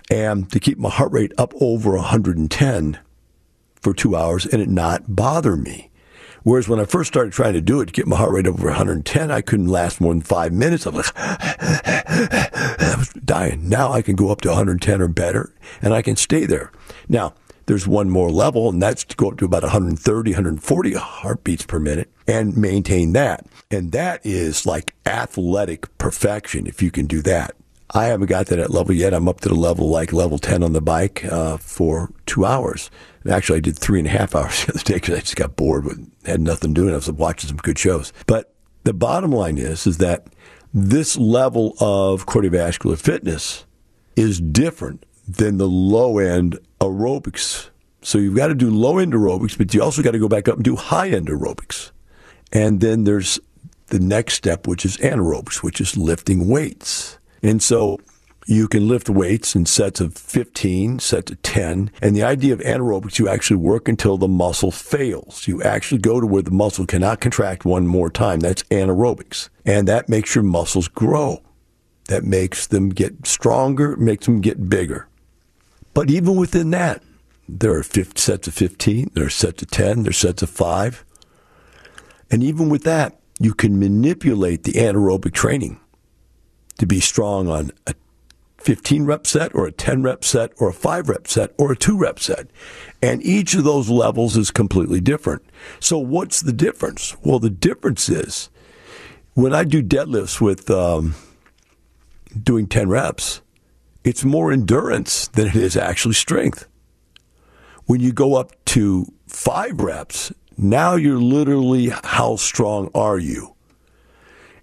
And 0.10 0.52
to 0.52 0.60
keep 0.60 0.78
my 0.78 0.90
heart 0.90 1.12
rate 1.14 1.32
up 1.38 1.54
over 1.62 1.92
110 1.94 3.00
for 3.82 3.94
two 3.94 4.16
hours 4.16 4.46
and 4.46 4.62
it 4.62 4.70
not 4.70 5.16
bother 5.16 5.56
me. 5.56 5.91
Whereas 6.44 6.68
when 6.68 6.80
I 6.80 6.86
first 6.86 7.10
started 7.10 7.34
trying 7.34 7.54
to 7.54 7.62
do 7.62 7.82
it, 7.82 7.88
to 7.88 7.92
get 7.92 8.08
my 8.08 8.18
heart 8.18 8.32
rate 8.32 8.48
over 8.48 8.68
110, 8.68 9.32
I 9.32 9.42
couldn't 9.42 9.68
last 9.68 10.02
more 10.02 10.14
than 10.14 10.22
five 10.22 10.52
minutes. 10.52 10.88
I 10.88 10.90
was 10.90 11.06
like, 11.06 11.16
I 11.18 12.96
was 12.98 13.10
dying. 13.26 13.70
Now 13.70 13.92
I 13.92 14.02
can 14.02 14.16
go 14.16 14.32
up 14.32 14.42
to 14.42 14.50
110 14.50 15.02
or 15.02 15.08
better, 15.08 15.54
and 15.82 15.94
I 15.94 16.02
can 16.02 16.16
stay 16.16 16.46
there. 16.46 16.72
Now, 17.08 17.34
there's 17.68 17.88
one 17.88 18.10
more 18.10 18.32
level, 18.32 18.70
and 18.70 18.82
that's 18.82 19.04
to 19.06 19.16
go 19.16 19.30
up 19.30 19.38
to 19.38 19.46
about 19.46 19.64
130, 19.64 20.32
140 20.32 20.94
heartbeats 20.94 21.66
per 21.66 21.80
minute 21.80 22.10
and 22.28 22.58
maintain 22.58 23.14
that. 23.14 23.46
And 23.70 23.92
that 23.92 24.26
is 24.26 24.66
like 24.66 24.96
athletic 25.06 25.98
perfection 25.98 26.68
if 26.68 26.82
you 26.82 26.92
can 26.92 27.06
do 27.06 27.22
that. 27.22 27.56
I 27.94 28.06
haven't 28.06 28.28
got 28.28 28.48
to 28.48 28.56
that 28.56 28.72
level 28.72 28.94
yet. 28.96 29.14
I'm 29.14 29.28
up 29.28 29.42
to 29.42 29.50
the 29.50 29.56
level 29.56 29.90
like 29.90 30.14
level 30.14 30.40
10 30.40 30.64
on 30.64 30.72
the 30.74 30.82
bike 30.82 31.26
uh, 31.26 31.58
for 31.58 32.12
two 32.26 32.46
hours. 32.46 32.90
And 33.24 33.34
actually, 33.34 33.58
I 33.58 33.62
did 33.62 33.78
three 33.78 34.00
and 34.00 34.08
a 34.08 34.12
half 34.12 34.36
hours 34.36 34.66
the 34.66 34.74
other 34.74 34.84
day 34.84 34.94
because 34.96 35.18
I 35.18 35.20
just 35.20 35.36
got 35.36 35.56
bored 35.56 35.86
with 35.86 36.10
had 36.26 36.42
nothing 36.42 36.74
doing. 36.74 36.94
I 36.94 36.96
was 36.96 37.12
watching 37.12 37.50
some 37.50 37.58
good 37.58 37.78
shows. 37.78 38.14
But 38.28 38.54
the 38.84 38.94
bottom 38.94 39.32
line 39.32 39.58
is 39.58 39.86
is 39.86 39.98
that 39.98 40.28
this 40.74 41.18
level 41.18 41.76
of 41.80 42.26
cardiovascular 42.26 42.98
fitness 42.98 43.66
is 44.16 44.40
different 44.40 45.06
than 45.28 45.58
the 45.58 45.68
low 45.68 46.18
end 46.18 46.58
aerobics. 46.80 47.70
So 48.02 48.18
you've 48.18 48.36
got 48.36 48.48
to 48.48 48.56
do 48.56 48.70
low 48.70 48.98
end 48.98 49.14
aerobics, 49.14 49.58
but 49.58 49.74
you 49.74 49.84
also 49.84 50.02
got 50.02 50.12
to 50.12 50.20
go 50.20 50.30
back 50.30 50.48
up 50.48 50.56
and 50.56 50.64
do 50.64 50.76
high 50.76 51.10
end 51.10 51.28
aerobics. 51.28 51.92
And 52.54 52.80
then 52.80 53.04
there's 53.04 53.40
the 53.88 54.00
next 54.00 54.36
step, 54.36 54.68
which 54.68 54.86
is 54.86 54.98
anaerobics, 54.98 55.62
which 55.62 55.82
is 55.82 55.98
lifting 55.98 56.48
weights. 56.48 57.18
And 57.42 57.62
so 57.62 58.00
you 58.48 58.68
can 58.68 58.88
lift 58.88 59.10
weights 59.10 59.56
in 59.56 59.66
sets 59.66 60.02
of 60.02 60.16
15, 60.16 61.00
sets 61.00 61.32
of 61.32 61.42
10. 61.42 61.92
And 62.02 62.16
the 62.16 62.24
idea 62.24 62.54
of 62.54 62.60
anaerobics, 62.60 63.20
you 63.20 63.28
actually 63.28 63.58
work 63.58 63.88
until 63.88 64.18
the 64.18 64.28
muscle 64.28 64.72
fails. 64.72 65.48
You 65.48 65.62
actually 65.64 66.02
go 66.02 66.20
to 66.20 66.28
where 66.28 66.42
the 66.42 66.52
muscle 66.52 66.86
cannot 66.86 67.22
contract 67.22 67.66
one 67.66 67.88
more 67.88 68.10
time. 68.10 68.40
That's 68.40 68.64
anaerobics. 68.64 69.50
And 69.66 69.88
that 69.88 70.10
makes 70.10 70.36
your 70.36 70.44
muscles 70.44 70.88
grow. 70.88 71.42
That 72.08 72.24
makes 72.24 72.68
them 72.68 72.90
get 72.90 73.26
stronger, 73.26 73.96
makes 73.96 74.26
them 74.26 74.42
get 74.42 74.70
bigger. 74.70 75.08
But 75.94 76.10
even 76.10 76.36
within 76.36 76.72
that, 76.72 77.04
There 77.60 77.78
are 77.78 77.84
sets 77.84 78.48
of 78.48 78.54
15, 78.54 79.12
there 79.14 79.26
are 79.26 79.30
sets 79.30 79.62
of 79.62 79.70
10, 79.72 80.04
there 80.04 80.12
are 80.12 80.14
sets 80.14 80.42
of 80.42 80.50
5. 80.50 81.04
And 82.32 82.42
even 82.44 82.70
with 82.70 82.84
that, 82.84 83.20
you 83.42 83.54
can 83.54 83.78
manipulate 83.78 84.64
the 84.64 84.74
anaerobic 84.74 85.34
training 85.34 85.81
to 86.78 86.86
be 86.86 87.00
strong 87.00 87.48
on 87.48 87.72
a 87.88 87.94
15 88.58 89.06
rep 89.06 89.26
set 89.26 89.54
or 89.56 89.66
a 89.66 89.72
10 89.72 90.04
rep 90.04 90.24
set 90.24 90.52
or 90.58 90.70
a 90.70 90.74
5 90.74 91.10
rep 91.10 91.28
set 91.28 91.52
or 91.58 91.72
a 91.72 91.76
2 91.76 91.98
rep 91.98 92.20
set. 92.20 92.48
And 93.02 93.24
each 93.24 93.56
of 93.56 93.64
those 93.64 93.90
levels 93.90 94.38
is 94.38 94.52
completely 94.52 95.02
different. 95.02 95.44
So, 95.80 95.98
what's 95.98 96.42
the 96.42 96.54
difference? 96.54 97.16
Well, 97.24 97.40
the 97.40 97.50
difference 97.50 98.08
is 98.10 98.50
when 99.34 99.54
I 99.54 99.64
do 99.64 99.82
deadlifts 99.82 100.40
with 100.40 100.70
um, 100.70 101.16
doing 102.42 102.68
10 102.68 102.90
reps, 102.90 103.42
it's 104.04 104.24
more 104.24 104.52
endurance 104.52 105.28
than 105.30 105.48
it 105.48 105.56
is 105.56 105.78
actually 105.78 106.16
strength. 106.16 106.68
When 107.86 108.00
you 108.00 108.12
go 108.12 108.36
up 108.36 108.54
to 108.66 109.12
five 109.28 109.80
reps, 109.80 110.32
now 110.58 110.96
you're 110.96 111.20
literally 111.20 111.90
how 112.04 112.36
strong 112.36 112.90
are 112.94 113.18
you? 113.18 113.56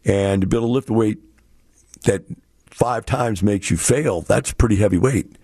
And 0.05 0.42
to 0.42 0.47
be 0.47 0.57
able 0.57 0.68
to 0.68 0.73
lift 0.73 0.90
a 0.90 0.92
weight 0.92 1.18
that 2.03 2.25
five 2.67 3.07
times 3.07 3.43
makes 3.43 3.71
you 3.71 3.77
fail, 3.77 4.23
that's 4.23 4.53
pretty 4.53 4.77
heavy 4.77 4.99
weight. 4.99 5.37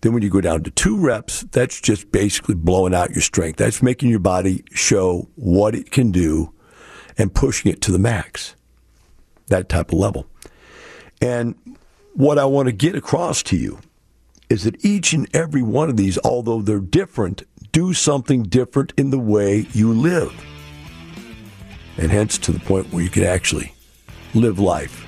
Then 0.00 0.12
when 0.12 0.22
you 0.22 0.30
go 0.30 0.40
down 0.40 0.62
to 0.64 0.70
two 0.70 0.98
reps, 0.98 1.42
that's 1.50 1.80
just 1.80 2.12
basically 2.12 2.54
blowing 2.54 2.94
out 2.94 3.10
your 3.10 3.22
strength. 3.22 3.56
That's 3.56 3.82
making 3.82 4.10
your 4.10 4.18
body 4.18 4.62
show 4.72 5.30
what 5.34 5.74
it 5.74 5.90
can 5.90 6.10
do 6.10 6.52
and 7.16 7.34
pushing 7.34 7.72
it 7.72 7.80
to 7.82 7.92
the 7.92 7.98
max. 7.98 8.54
That 9.48 9.68
type 9.68 9.92
of 9.92 9.98
level. 9.98 10.26
And 11.22 11.54
what 12.12 12.38
I 12.38 12.44
want 12.44 12.66
to 12.66 12.72
get 12.72 12.94
across 12.94 13.42
to 13.44 13.56
you 13.56 13.78
is 14.50 14.64
that 14.64 14.84
each 14.84 15.12
and 15.12 15.28
every 15.34 15.62
one 15.62 15.88
of 15.88 15.96
these, 15.96 16.18
although 16.18 16.60
they're 16.60 16.80
different, 16.80 17.42
do 17.72 17.94
something 17.94 18.42
different 18.42 18.92
in 18.96 19.10
the 19.10 19.18
way 19.18 19.66
you 19.72 19.92
live. 19.92 20.32
And 21.96 22.10
hence 22.10 22.36
to 22.38 22.52
the 22.52 22.60
point 22.60 22.92
where 22.92 23.02
you 23.02 23.10
can 23.10 23.24
actually 23.24 23.74
live 24.34 24.58
life 24.58 25.03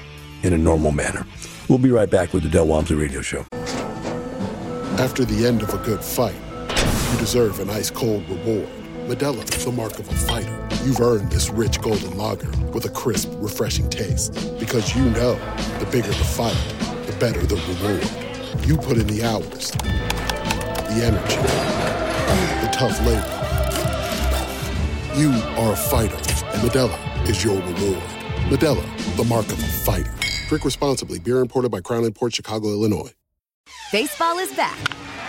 in 0.46 0.52
a 0.52 0.58
normal 0.58 0.92
manner. 0.92 1.26
We'll 1.68 1.78
be 1.78 1.90
right 1.90 2.08
back 2.08 2.32
with 2.32 2.44
the 2.44 2.48
Del 2.48 2.68
Walmsley 2.68 2.96
Radio 2.96 3.20
Show. 3.20 3.44
After 4.98 5.24
the 5.24 5.44
end 5.46 5.62
of 5.62 5.74
a 5.74 5.78
good 5.78 6.02
fight, 6.02 6.36
you 7.12 7.18
deserve 7.18 7.58
an 7.58 7.68
ice 7.68 7.90
cold 7.90 8.26
reward. 8.28 8.68
Modelo 9.08 9.42
is 9.42 9.64
the 9.64 9.72
mark 9.72 9.98
of 9.98 10.08
a 10.08 10.14
fighter. 10.14 10.68
You've 10.84 11.00
earned 11.00 11.30
this 11.30 11.50
rich 11.50 11.80
golden 11.80 12.16
lager 12.16 12.50
with 12.72 12.84
a 12.84 12.88
crisp, 12.88 13.30
refreshing 13.36 13.90
taste. 13.90 14.32
Because 14.58 14.94
you 14.94 15.04
know 15.10 15.34
the 15.80 15.88
bigger 15.90 16.08
the 16.08 16.14
fight, 16.14 16.56
the 17.06 17.16
better 17.18 17.44
the 17.44 17.56
reward. 17.56 18.66
You 18.66 18.76
put 18.76 18.98
in 18.98 19.06
the 19.08 19.24
hours, 19.24 19.72
the 19.72 21.02
energy, 21.02 21.36
the 22.62 22.70
tough 22.72 22.98
labor. 23.04 23.32
You 25.16 25.30
are 25.60 25.72
a 25.72 25.76
fighter, 25.76 26.16
and 26.52 26.62
Modelo 26.62 27.28
is 27.28 27.42
your 27.42 27.60
reward. 27.60 28.15
Modelo, 28.48 29.16
the 29.16 29.24
mark 29.24 29.46
of 29.46 29.58
a 29.58 29.66
fighter. 29.66 30.14
Drink 30.48 30.64
responsibly. 30.64 31.18
Beer 31.18 31.40
imported 31.40 31.70
by 31.70 31.80
Crown 31.80 32.08
Port 32.12 32.32
Chicago, 32.32 32.68
Illinois. 32.68 33.10
Baseball 33.90 34.38
is 34.38 34.52
back, 34.54 34.78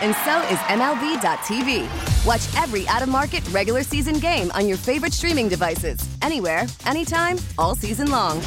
and 0.03 0.15
so 0.23 0.39
is 0.53 0.59
MLB.tv. 0.69 1.87
Watch 2.27 2.55
every 2.61 2.87
out-of-market 2.87 3.47
regular 3.49 3.81
season 3.81 4.19
game 4.19 4.51
on 4.51 4.67
your 4.67 4.77
favorite 4.77 5.13
streaming 5.13 5.49
devices, 5.49 5.99
anywhere, 6.21 6.67
anytime, 6.85 7.37
all 7.57 7.75
season 7.75 8.11
long. 8.11 8.39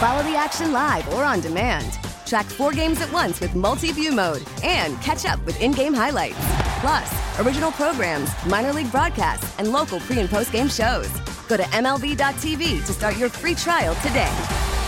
Follow 0.00 0.22
the 0.22 0.34
action 0.36 0.72
live 0.72 1.06
or 1.12 1.22
on 1.22 1.40
demand. 1.40 1.98
Track 2.26 2.46
four 2.46 2.72
games 2.72 3.00
at 3.00 3.12
once 3.12 3.40
with 3.40 3.54
multi-view 3.54 4.12
mode 4.12 4.42
and 4.62 5.00
catch 5.00 5.24
up 5.24 5.44
with 5.46 5.60
in-game 5.60 5.94
highlights. 5.94 6.36
Plus, 6.80 7.40
original 7.40 7.72
programs, 7.72 8.30
minor 8.46 8.72
league 8.72 8.90
broadcasts, 8.90 9.58
and 9.58 9.72
local 9.72 10.00
pre- 10.00 10.20
and 10.20 10.28
post-game 10.28 10.68
shows. 10.68 11.08
Go 11.48 11.56
to 11.56 11.62
MLB.tv 11.64 12.84
to 12.84 12.92
start 12.92 13.16
your 13.16 13.28
free 13.28 13.54
trial 13.54 13.94
today. 13.96 14.32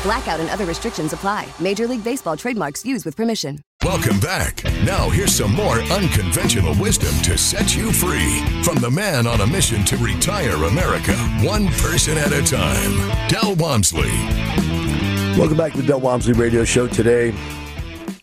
Blackout 0.02 0.40
and 0.40 0.50
other 0.50 0.64
restrictions 0.66 1.12
apply. 1.12 1.48
Major 1.60 1.86
League 1.86 2.04
Baseball 2.04 2.36
trademarks 2.36 2.84
used 2.84 3.04
with 3.04 3.16
permission. 3.16 3.60
Welcome 3.82 4.18
back. 4.20 4.62
Now, 4.84 5.08
here's 5.10 5.34
some 5.34 5.52
more 5.54 5.80
unconventional 5.80 6.74
wisdom 6.80 7.14
to 7.22 7.36
set 7.36 7.76
you 7.76 7.92
free 7.92 8.40
from 8.62 8.76
the 8.76 8.90
man 8.90 9.26
on 9.26 9.40
a 9.40 9.46
mission 9.46 9.84
to 9.84 9.96
retire 9.96 10.54
America, 10.64 11.14
one 11.42 11.68
person 11.68 12.16
at 12.18 12.32
a 12.32 12.42
time, 12.42 13.28
Del 13.28 13.54
Walmsley. 13.56 14.12
Welcome 15.36 15.58
back 15.58 15.72
to 15.72 15.82
the 15.82 15.86
Del 15.86 16.00
Walmsley 16.00 16.32
Radio 16.32 16.64
Show. 16.64 16.88
Today, 16.88 17.34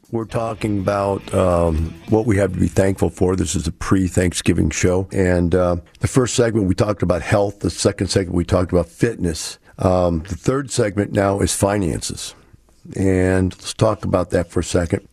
we're 0.09 0.25
talking 0.25 0.79
about 0.79 1.31
um, 1.31 1.93
what 2.09 2.25
we 2.25 2.37
have 2.37 2.53
to 2.53 2.59
be 2.59 2.67
thankful 2.67 3.11
for. 3.11 3.35
This 3.35 3.53
is 3.53 3.67
a 3.67 3.71
pre 3.71 4.07
Thanksgiving 4.07 4.71
show. 4.71 5.07
And 5.11 5.53
uh, 5.53 5.75
the 5.99 6.07
first 6.07 6.33
segment, 6.33 6.65
we 6.65 6.73
talked 6.73 7.03
about 7.03 7.21
health. 7.21 7.59
The 7.59 7.69
second 7.69 8.07
segment, 8.07 8.35
we 8.35 8.45
talked 8.45 8.71
about 8.71 8.87
fitness. 8.87 9.59
Um, 9.77 10.23
the 10.23 10.35
third 10.35 10.71
segment 10.71 11.11
now 11.11 11.39
is 11.39 11.55
finances. 11.55 12.33
And 12.95 13.53
let's 13.53 13.75
talk 13.75 14.05
about 14.05 14.31
that 14.31 14.49
for 14.49 14.61
a 14.61 14.63
second. 14.63 15.07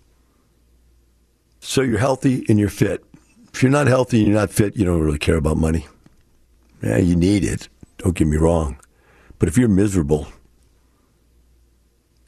So 1.61 1.83
you're 1.83 1.99
healthy 1.99 2.47
and 2.49 2.59
you're 2.59 2.71
fit. 2.71 3.05
If 3.53 3.63
you're 3.63 3.71
not 3.71 3.89
healthy 3.89 4.21
and 4.21 4.27
you're 4.27 4.39
not 4.39 4.51
fit, 4.51 4.75
you 4.75 4.87
don't 4.87 5.01
really 5.01 5.19
care 5.19 5.37
about 5.37 5.59
money. 5.59 5.87
Yeah, 6.83 6.97
you 6.97 7.15
need 7.15 7.45
it. 7.45 7.69
Don't 7.99 8.17
get 8.17 8.27
me 8.27 8.39
wrong. 8.39 8.81
But 9.39 9.51
if 9.51 9.59
you're 9.59 9.69
miserable, 9.69 10.29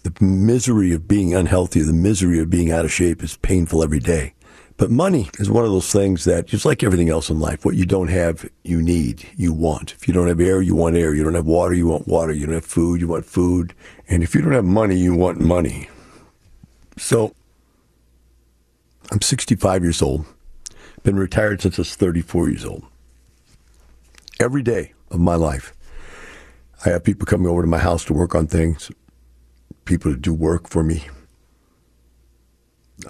the 0.02 0.12
misery 0.24 0.92
of 0.92 1.06
being 1.06 1.34
unhealthy, 1.34 1.80
the 1.80 1.92
misery 1.92 2.40
of 2.40 2.50
being 2.50 2.70
out 2.70 2.84
of 2.84 2.92
shape 2.92 3.22
is 3.22 3.36
painful 3.36 3.82
every 3.82 4.00
day. 4.00 4.34
But 4.76 4.90
money 4.90 5.30
is 5.38 5.50
one 5.50 5.64
of 5.64 5.70
those 5.70 5.92
things 5.92 6.24
that, 6.24 6.46
just 6.46 6.64
like 6.64 6.82
everything 6.82 7.08
else 7.08 7.30
in 7.30 7.38
life, 7.38 7.64
what 7.64 7.76
you 7.76 7.86
don't 7.86 8.08
have, 8.08 8.48
you 8.64 8.82
need, 8.82 9.28
you 9.36 9.52
want. 9.52 9.92
If 9.92 10.08
you 10.08 10.14
don't 10.14 10.26
have 10.26 10.40
air, 10.40 10.60
you 10.60 10.74
want 10.74 10.96
air. 10.96 11.14
You 11.14 11.22
don't 11.22 11.34
have 11.34 11.46
water, 11.46 11.74
you 11.74 11.86
want 11.86 12.08
water. 12.08 12.32
You 12.32 12.46
don't 12.46 12.54
have 12.56 12.64
food, 12.64 13.00
you 13.00 13.06
want 13.06 13.24
food. 13.24 13.74
And 14.08 14.22
if 14.22 14.34
you 14.34 14.40
don't 14.42 14.52
have 14.52 14.64
money, 14.64 14.96
you 14.96 15.14
want 15.14 15.38
money. 15.38 15.88
So, 16.96 17.34
I'm 19.12 19.20
65 19.20 19.82
years 19.84 20.02
old. 20.02 20.24
Been 21.04 21.16
retired 21.16 21.60
since 21.60 21.78
I 21.78 21.82
was 21.82 21.94
34 21.94 22.48
years 22.48 22.64
old. 22.64 22.84
Every 24.40 24.62
day 24.62 24.94
of 25.10 25.20
my 25.20 25.36
life, 25.36 25.74
I 26.84 26.88
have 26.88 27.04
people 27.04 27.26
coming 27.26 27.46
over 27.46 27.62
to 27.62 27.68
my 27.68 27.78
house 27.78 28.04
to 28.06 28.14
work 28.14 28.34
on 28.34 28.46
things, 28.46 28.90
people 29.84 30.12
to 30.12 30.18
do 30.18 30.32
work 30.34 30.68
for 30.68 30.82
me. 30.82 31.04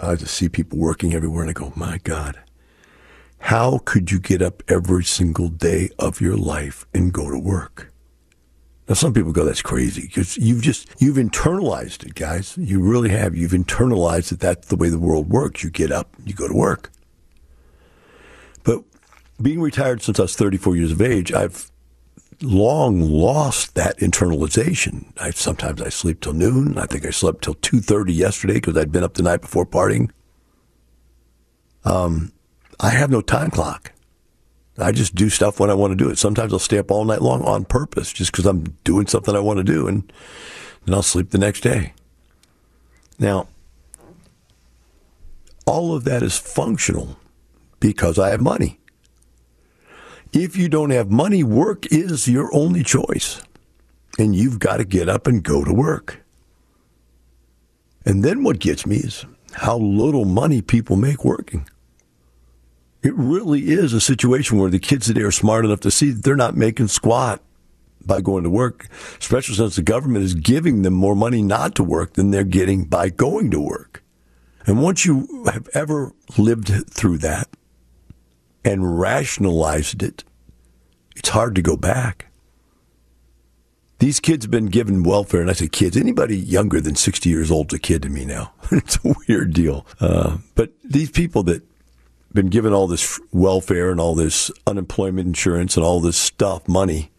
I 0.01 0.15
just 0.15 0.35
see 0.35 0.49
people 0.49 0.79
working 0.79 1.15
everywhere 1.15 1.43
and 1.43 1.51
I 1.51 1.53
go, 1.53 1.73
my 1.77 1.99
God, 1.99 2.39
how 3.39 3.81
could 3.85 4.11
you 4.13 4.21
get 4.21 4.41
up 4.41 4.63
every 4.69 5.05
single 5.05 5.49
day 5.49 5.91
of 5.99 6.21
your 6.21 6.37
life 6.37 6.87
and 6.95 7.13
go 7.13 7.31
to 7.31 7.39
work? 7.39 7.93
Now, 8.89 8.95
some 8.95 9.13
people 9.13 9.33
go, 9.33 9.45
that's 9.45 9.63
crazy 9.63 10.03
because 10.03 10.37
you've 10.37 10.63
just, 10.63 10.89
you've 10.99 11.17
internalized 11.17 12.05
it, 12.07 12.15
guys. 12.15 12.57
You 12.57 12.81
really 12.81 13.09
have. 13.11 13.35
You've 13.35 13.53
internalized 13.53 14.29
that 14.29 14.39
that's 14.41 14.69
the 14.69 14.77
way 14.77 14.89
the 14.91 14.99
world 14.99 15.29
works. 15.29 15.65
You 15.65 15.71
get 15.71 15.91
up, 15.91 16.15
you 16.25 16.35
go 16.35 16.47
to 16.47 16.55
work. 16.55 16.91
But 18.63 18.85
being 19.41 19.61
retired 19.61 20.03
since 20.03 20.21
I 20.21 20.23
was 20.23 20.37
34 20.37 20.77
years 20.77 20.93
of 20.93 21.03
age, 21.03 21.33
I've 21.33 21.72
long 22.43 23.01
lost 23.01 23.75
that 23.75 23.99
internalization. 23.99 25.13
I 25.19 25.31
sometimes 25.31 25.81
I 25.81 25.89
sleep 25.89 26.21
till 26.21 26.33
noon. 26.33 26.77
I 26.79 26.87
think 26.87 27.07
I 27.07 27.11
slept 27.11 27.45
till 27.45 27.55
two 27.55 27.81
thirty 27.81 28.13
yesterday 28.13 28.55
because 28.55 28.77
I'd 28.77 28.93
been 28.93 29.05
up 29.05 29.15
the 29.15 29.23
night 29.23 29.41
before 29.41 29.67
partying. 29.67 30.11
Um, 31.85 32.33
I 32.81 32.91
have 32.91 33.11
no 33.11 33.21
time 33.21 33.51
clock. 33.51 33.93
I 34.79 34.93
just 34.93 35.15
do 35.15 35.29
stuff 35.29 35.61
when 35.61 35.71
I 35.71 35.75
want 35.75 35.93
to 35.93 36.05
do 36.05 36.11
it. 36.11 36.19
Sometimes 36.19 36.53
I'll 36.53 36.59
stay 36.59 36.79
up 36.79 36.91
all 36.91 37.05
night 37.05 37.23
long 37.23 37.43
on 37.43 37.65
purpose 37.65 38.13
just 38.13 38.33
because 38.33 38.47
I'm 38.47 38.77
doing 38.85 39.07
something 39.07 39.37
I 39.37 39.41
want 39.41 39.59
to 39.59 39.65
do, 39.65 39.87
and 39.87 40.11
then 40.85 40.95
I'll 40.95 41.03
sleep 41.03 41.31
the 41.31 41.39
next 41.39 41.61
day. 41.61 41.93
Now, 43.19 43.49
all 45.67 45.95
of 45.95 46.05
that 46.05 46.23
is 46.23 46.39
functional 46.39 47.19
because 47.81 48.19
I 48.19 48.31
have 48.31 48.41
money. 48.41 48.79
If 50.33 50.57
you 50.57 50.69
don't 50.69 50.91
have 50.91 51.11
money, 51.11 51.45
work 51.45 51.87
is 51.93 52.27
your 52.27 52.55
only 52.55 52.83
choice. 52.83 53.43
And 54.19 54.35
you've 54.35 54.59
got 54.59 54.79
to 54.79 54.85
get 54.85 55.09
up 55.09 55.27
and 55.27 55.43
go 55.43 55.65
to 55.65 55.73
work. 55.73 56.23
And 58.05 58.25
then 58.25 58.43
what 58.43 58.59
gets 58.59 58.87
me 58.87 58.97
is 58.97 59.27
how 59.53 59.77
little 59.77 60.25
money 60.25 60.63
people 60.63 60.97
make 60.97 61.25
working. 61.25 61.69
It 63.03 63.15
really 63.15 63.71
is 63.73 63.93
a 63.93 64.01
situation 64.01 64.59
where 64.59 64.71
the 64.71 64.79
kids 64.79 65.07
today 65.07 65.23
are 65.23 65.31
smart 65.31 65.65
enough 65.65 65.81
to 65.81 65.91
see 65.91 66.11
that 66.11 66.23
they're 66.23 66.37
not 66.37 66.57
making 66.57 66.89
squat 66.89 67.43
by 68.05 68.21
going 68.21 68.45
to 68.45 68.51
work, 68.51 68.89
especially 69.19 69.57
since 69.57 69.77
the 69.77 69.83
government 69.83 70.25
is 70.25 70.35
giving 70.35 70.83
them 70.83 70.95
more 70.95 71.15
money 71.15 71.43
not 71.43 71.75
to 71.75 71.85
work 71.85 72.15
than 72.15 72.31
they're 72.31 72.45
getting 72.45 72.85
by 72.85 73.11
going 73.11 73.51
to 73.51 73.61
work. 73.61 74.03
And 74.67 74.83
once 74.83 75.05
you 75.05 75.45
have 75.53 75.69
ever 75.75 76.13
lived 76.39 76.91
through 76.91 77.19
that, 77.19 77.49
and 78.65 78.99
rationalized 78.99 80.03
it, 80.03 80.25
it's 81.17 81.31
hard 81.31 81.55
to 81.55 81.63
go 81.63 81.77
back. 81.77 82.27
These 83.99 84.19
kids 84.19 84.45
have 84.45 84.51
been 84.51 84.67
given 84.67 85.05
welfare, 85.05 85.41
and 85.41 85.49
I 85.49 85.53
say 85.53 85.69
kids, 85.69 85.97
anybody 85.97 86.37
younger 86.37 86.81
than 86.81 86.97
60 86.97 87.29
years 87.29 87.53
old 87.53 87.73
is 87.73 87.77
a 87.77 87.81
kid 87.81 88.03
to 88.03 88.09
me 88.09 88.25
now. 88.25 88.53
it's 88.73 88.97
a 89.05 89.15
weird 89.29 89.53
deal. 89.53 89.87
Uh, 90.01 90.39
but 90.57 90.73
these 90.83 91.11
people 91.11 91.45
that 91.45 91.63
been 92.33 92.49
given 92.49 92.73
all 92.73 92.87
this 92.87 93.21
welfare 93.31 93.91
and 93.91 94.01
all 94.01 94.15
this 94.15 94.51
unemployment 94.67 95.27
insurance 95.27 95.77
and 95.77 95.85
all 95.85 96.01
this 96.01 96.17
stuff, 96.17 96.67
money, 96.67 97.11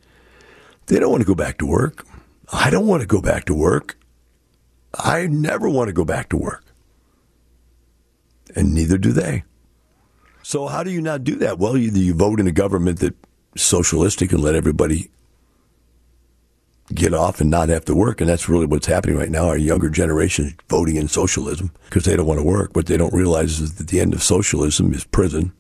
they 0.88 1.00
don't 1.00 1.12
want 1.12 1.22
to 1.22 1.28
go 1.28 1.36
back 1.36 1.58
to 1.60 1.66
work. 1.66 2.06
I 2.52 2.70
don't 2.70 2.88
want 2.88 3.02
to 3.02 3.08
go 3.08 3.22
back 3.22 3.46
to 3.46 3.54
work. 3.54 3.98
I 4.94 5.28
never 5.28 5.70
want 5.70 5.88
to 5.88 5.94
go 5.94 6.06
back 6.06 6.30
to 6.30 6.38
work. 6.38 6.66
And 8.56 8.74
neither 8.74 8.98
do 8.98 9.12
they. 9.12 9.44
So, 10.44 10.68
how 10.68 10.84
do 10.84 10.92
you 10.92 11.02
not 11.02 11.24
do 11.24 11.36
that? 11.38 11.58
Well, 11.58 11.78
either 11.78 11.98
you 11.98 12.14
vote 12.14 12.40
in 12.40 12.48
a 12.48 12.52
government 12.52 13.00
that's 13.00 13.16
socialistic 13.56 14.32
and 14.32 14.42
let 14.42 14.56
everybody 14.56 15.10
get 16.94 17.14
off 17.14 17.40
and 17.40 17.50
not 17.50 17.70
have 17.70 17.86
to 17.86 17.96
work. 17.96 18.20
And 18.20 18.30
that's 18.30 18.50
really 18.50 18.66
what's 18.66 18.88
happening 18.88 19.18
right 19.18 19.30
now. 19.30 19.48
Our 19.48 19.58
younger 19.58 19.90
generation 19.90 20.46
is 20.46 20.54
voting 20.70 20.98
in 20.98 21.08
socialism 21.08 21.72
because 21.86 22.04
they 22.04 22.16
don't 22.16 22.28
want 22.28 22.40
to 22.40 22.46
work. 22.46 22.76
What 22.76 22.88
they 22.88 22.98
don't 22.98 23.14
realize 23.14 23.60
is 23.60 23.76
that 23.76 23.88
the 23.88 24.02
end 24.02 24.14
of 24.14 24.22
socialism 24.22 24.94
is 24.94 25.06
prison. 25.06 25.54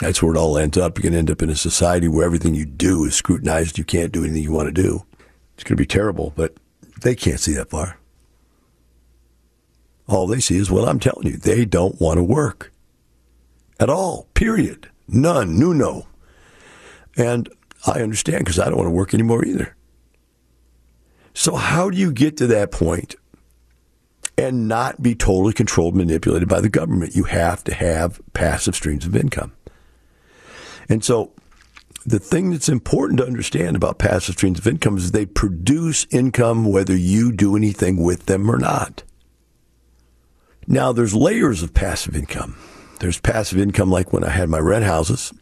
That's 0.00 0.20
where 0.20 0.34
it 0.34 0.38
all 0.38 0.58
ends 0.58 0.76
up. 0.76 0.96
Going 0.96 1.12
to 1.12 1.18
end 1.18 1.30
up 1.30 1.42
in 1.42 1.50
a 1.50 1.56
society 1.56 2.08
where 2.08 2.26
everything 2.26 2.54
you 2.54 2.66
do 2.66 3.04
is 3.04 3.14
scrutinized. 3.14 3.78
You 3.78 3.84
can't 3.84 4.10
do 4.10 4.24
anything 4.24 4.42
you 4.42 4.52
want 4.52 4.66
to 4.66 4.82
do. 4.82 5.06
It's 5.54 5.64
going 5.64 5.76
to 5.76 5.82
be 5.82 5.86
terrible, 5.86 6.32
but 6.34 6.56
they 7.02 7.14
can't 7.14 7.38
see 7.38 7.52
that 7.54 7.70
far. 7.70 7.98
All 10.08 10.26
they 10.26 10.40
see 10.40 10.56
is 10.56 10.70
what 10.70 10.88
I'm 10.88 10.98
telling 10.98 11.28
you. 11.28 11.36
They 11.36 11.64
don't 11.64 12.00
want 12.00 12.18
to 12.18 12.24
work 12.24 12.71
at 13.82 13.90
all, 13.90 14.28
period. 14.34 14.88
None, 15.08 15.58
nuno. 15.58 16.06
And 17.16 17.48
I 17.84 18.00
understand 18.00 18.44
because 18.44 18.60
I 18.60 18.66
don't 18.66 18.76
want 18.76 18.86
to 18.86 18.92
work 18.92 19.12
anymore 19.12 19.44
either. 19.44 19.74
So, 21.34 21.56
how 21.56 21.90
do 21.90 21.98
you 21.98 22.12
get 22.12 22.36
to 22.36 22.46
that 22.46 22.70
point 22.70 23.16
and 24.38 24.68
not 24.68 25.02
be 25.02 25.14
totally 25.14 25.52
controlled, 25.52 25.96
manipulated 25.96 26.48
by 26.48 26.60
the 26.60 26.68
government? 26.68 27.16
You 27.16 27.24
have 27.24 27.64
to 27.64 27.74
have 27.74 28.20
passive 28.34 28.76
streams 28.76 29.04
of 29.04 29.16
income. 29.16 29.52
And 30.88 31.04
so, 31.04 31.32
the 32.06 32.20
thing 32.20 32.50
that's 32.50 32.68
important 32.68 33.18
to 33.18 33.26
understand 33.26 33.74
about 33.74 33.98
passive 33.98 34.36
streams 34.36 34.58
of 34.58 34.66
income 34.66 34.96
is 34.96 35.10
they 35.10 35.26
produce 35.26 36.06
income 36.10 36.70
whether 36.70 36.96
you 36.96 37.32
do 37.32 37.56
anything 37.56 37.96
with 37.96 38.26
them 38.26 38.48
or 38.48 38.58
not. 38.58 39.02
Now, 40.68 40.92
there's 40.92 41.14
layers 41.14 41.62
of 41.62 41.74
passive 41.74 42.14
income. 42.14 42.56
There's 43.02 43.18
passive 43.18 43.58
income 43.58 43.90
like 43.90 44.12
when 44.12 44.22
I 44.22 44.30
had 44.30 44.48
my 44.48 44.60
rent 44.60 44.84
houses, 44.84 45.32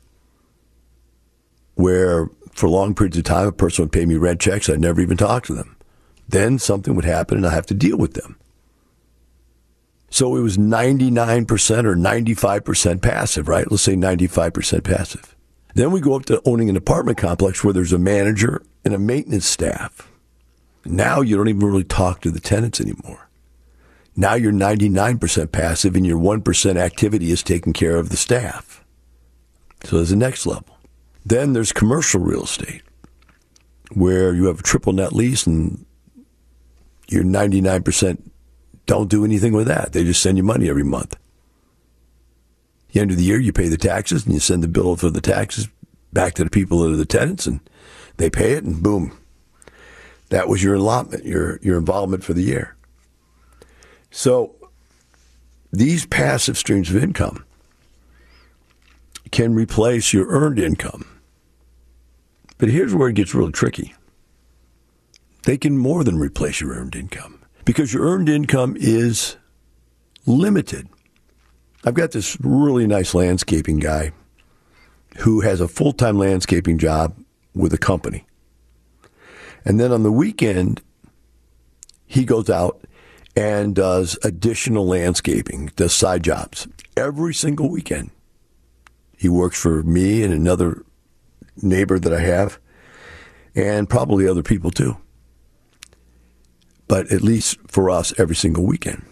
where 1.74 2.30
for 2.52 2.70
long 2.70 2.94
periods 2.94 3.18
of 3.18 3.24
time 3.24 3.48
a 3.48 3.52
person 3.52 3.84
would 3.84 3.92
pay 3.92 4.06
me 4.06 4.14
rent 4.14 4.40
checks, 4.40 4.70
I'd 4.70 4.80
never 4.80 5.02
even 5.02 5.18
talk 5.18 5.44
to 5.44 5.52
them. 5.52 5.76
Then 6.26 6.58
something 6.58 6.94
would 6.96 7.04
happen 7.04 7.36
and 7.36 7.46
I 7.46 7.50
have 7.50 7.66
to 7.66 7.74
deal 7.74 7.98
with 7.98 8.14
them. 8.14 8.38
So 10.08 10.36
it 10.36 10.40
was 10.40 10.56
99% 10.56 11.84
or 11.84 11.94
95% 11.96 13.02
passive, 13.02 13.46
right? 13.46 13.70
Let's 13.70 13.82
say 13.82 13.94
95% 13.94 14.82
passive. 14.82 15.36
Then 15.74 15.90
we 15.90 16.00
go 16.00 16.14
up 16.14 16.24
to 16.26 16.40
owning 16.46 16.70
an 16.70 16.78
apartment 16.78 17.18
complex 17.18 17.62
where 17.62 17.74
there's 17.74 17.92
a 17.92 17.98
manager 17.98 18.62
and 18.86 18.94
a 18.94 18.98
maintenance 18.98 19.44
staff. 19.44 20.10
Now 20.86 21.20
you 21.20 21.36
don't 21.36 21.48
even 21.48 21.60
really 21.60 21.84
talk 21.84 22.22
to 22.22 22.30
the 22.30 22.40
tenants 22.40 22.80
anymore. 22.80 23.28
Now 24.16 24.34
you're 24.34 24.52
99% 24.52 25.52
passive 25.52 25.96
and 25.96 26.06
your 26.06 26.18
1% 26.18 26.76
activity 26.76 27.30
is 27.30 27.42
taking 27.42 27.72
care 27.72 27.96
of 27.96 28.10
the 28.10 28.16
staff. 28.16 28.84
So 29.84 29.96
there's 29.96 30.10
the 30.10 30.16
next 30.16 30.46
level. 30.46 30.76
Then 31.24 31.52
there's 31.52 31.72
commercial 31.72 32.20
real 32.20 32.44
estate 32.44 32.82
where 33.92 34.34
you 34.34 34.46
have 34.46 34.60
a 34.60 34.62
triple 34.62 34.92
net 34.92 35.12
lease 35.12 35.46
and 35.46 35.84
you're 37.08 37.24
99% 37.24 38.30
don't 38.90 39.08
do 39.08 39.24
anything 39.24 39.52
with 39.52 39.68
that. 39.68 39.92
They 39.92 40.02
just 40.02 40.20
send 40.20 40.36
you 40.36 40.42
money 40.42 40.68
every 40.68 40.82
month. 40.82 41.16
The 42.90 43.00
end 43.00 43.12
of 43.12 43.16
the 43.16 43.22
year, 43.22 43.38
you 43.38 43.52
pay 43.52 43.68
the 43.68 43.76
taxes 43.76 44.24
and 44.24 44.34
you 44.34 44.40
send 44.40 44.64
the 44.64 44.68
bill 44.68 44.96
for 44.96 45.10
the 45.10 45.20
taxes 45.20 45.68
back 46.12 46.34
to 46.34 46.44
the 46.44 46.50
people 46.50 46.80
that 46.80 46.90
are 46.90 46.96
the 46.96 47.04
tenants 47.04 47.46
and 47.46 47.60
they 48.16 48.28
pay 48.28 48.54
it 48.54 48.64
and 48.64 48.82
boom. 48.82 49.16
That 50.30 50.48
was 50.48 50.64
your 50.64 50.74
allotment, 50.74 51.24
your, 51.24 51.60
your 51.62 51.78
involvement 51.78 52.24
for 52.24 52.32
the 52.32 52.42
year. 52.42 52.74
So 54.10 54.54
these 55.72 56.06
passive 56.06 56.58
streams 56.58 56.90
of 56.90 57.02
income 57.02 57.44
can 59.30 59.54
replace 59.54 60.12
your 60.12 60.26
earned 60.28 60.58
income. 60.58 61.06
But 62.58 62.68
here's 62.68 62.94
where 62.94 63.08
it 63.08 63.14
gets 63.14 63.34
really 63.34 63.52
tricky. 63.52 63.94
They 65.44 65.56
can 65.56 65.78
more 65.78 66.04
than 66.04 66.18
replace 66.18 66.60
your 66.60 66.74
earned 66.74 66.94
income 66.94 67.40
because 67.64 67.94
your 67.94 68.04
earned 68.04 68.28
income 68.28 68.76
is 68.78 69.36
limited. 70.26 70.88
I've 71.84 71.94
got 71.94 72.10
this 72.10 72.36
really 72.40 72.86
nice 72.86 73.14
landscaping 73.14 73.78
guy 73.78 74.12
who 75.18 75.40
has 75.40 75.60
a 75.60 75.68
full 75.68 75.92
time 75.92 76.18
landscaping 76.18 76.78
job 76.78 77.16
with 77.54 77.72
a 77.72 77.78
company. 77.78 78.26
And 79.64 79.80
then 79.80 79.92
on 79.92 80.02
the 80.02 80.12
weekend, 80.12 80.82
he 82.06 82.24
goes 82.24 82.50
out 82.50 82.84
and 83.36 83.74
does 83.74 84.18
additional 84.22 84.86
landscaping, 84.86 85.70
does 85.76 85.92
side 85.92 86.24
jobs 86.24 86.66
every 86.96 87.34
single 87.34 87.70
weekend. 87.70 88.10
He 89.16 89.28
works 89.28 89.60
for 89.60 89.82
me 89.82 90.22
and 90.22 90.32
another 90.32 90.84
neighbor 91.62 91.98
that 91.98 92.12
I 92.12 92.20
have, 92.20 92.58
and 93.54 93.88
probably 93.88 94.26
other 94.26 94.42
people 94.42 94.70
too. 94.70 94.96
But 96.88 97.12
at 97.12 97.22
least 97.22 97.58
for 97.68 97.90
us, 97.90 98.12
every 98.18 98.34
single 98.34 98.64
weekend. 98.64 99.04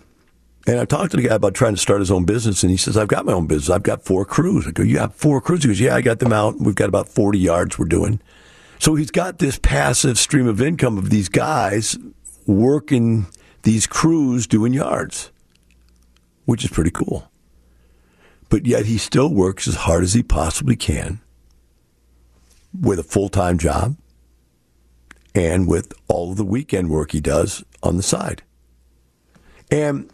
And 0.67 0.79
I 0.79 0.85
talked 0.85 1.13
to 1.13 1.17
the 1.17 1.29
guy 1.29 1.35
about 1.35 1.55
trying 1.55 1.75
to 1.75 1.81
start 1.81 2.01
his 2.01 2.11
own 2.11 2.25
business, 2.25 2.63
and 2.63 2.71
he 2.71 2.77
says, 2.77 2.97
I've 2.97 3.09
got 3.09 3.25
my 3.25 3.33
own 3.33 3.47
business. 3.47 3.71
I've 3.71 3.85
got 3.85 4.05
four 4.05 4.25
crews. 4.25 4.67
I 4.67 4.73
go, 4.73 4.83
You 4.83 4.99
have 4.99 5.15
four 5.15 5.41
crews? 5.41 5.63
He 5.63 5.69
goes, 5.69 5.81
Yeah, 5.81 5.95
I 5.95 6.03
got 6.03 6.19
them 6.19 6.33
out. 6.33 6.59
We've 6.59 6.75
got 6.75 6.89
about 6.89 7.09
40 7.09 7.39
yards 7.39 7.79
we're 7.79 7.87
doing. 7.87 8.21
So 8.79 8.95
he's 8.95 9.11
got 9.11 9.39
this 9.39 9.59
passive 9.59 10.19
stream 10.19 10.47
of 10.47 10.61
income 10.61 10.99
of 10.99 11.11
these 11.11 11.29
guys 11.29 11.97
working 12.47 13.27
these 13.69 13.87
crews 13.87 14.47
doing 14.47 14.73
yards, 14.73 15.31
which 16.47 16.65
is 16.65 16.71
pretty 16.71 16.91
cool. 16.91 17.31
But 18.49 18.65
yet 18.65 18.87
he 18.87 18.97
still 18.97 19.29
works 19.29 19.69
as 19.69 19.75
hard 19.75 20.03
as 20.03 20.15
he 20.15 20.23
possibly 20.23 20.75
can 20.75 21.21
with 22.73 22.99
a 22.99 23.03
full 23.03 23.29
time 23.29 23.59
job 23.59 23.99
and 25.35 25.69
with 25.69 25.93
all 26.09 26.31
of 26.31 26.39
the 26.39 26.47
weekend 26.47 26.89
work 26.89 27.13
he 27.13 27.21
does 27.21 27.63
on 27.83 27.99
the 27.99 28.03
side. 28.03 28.43
And 29.71 30.11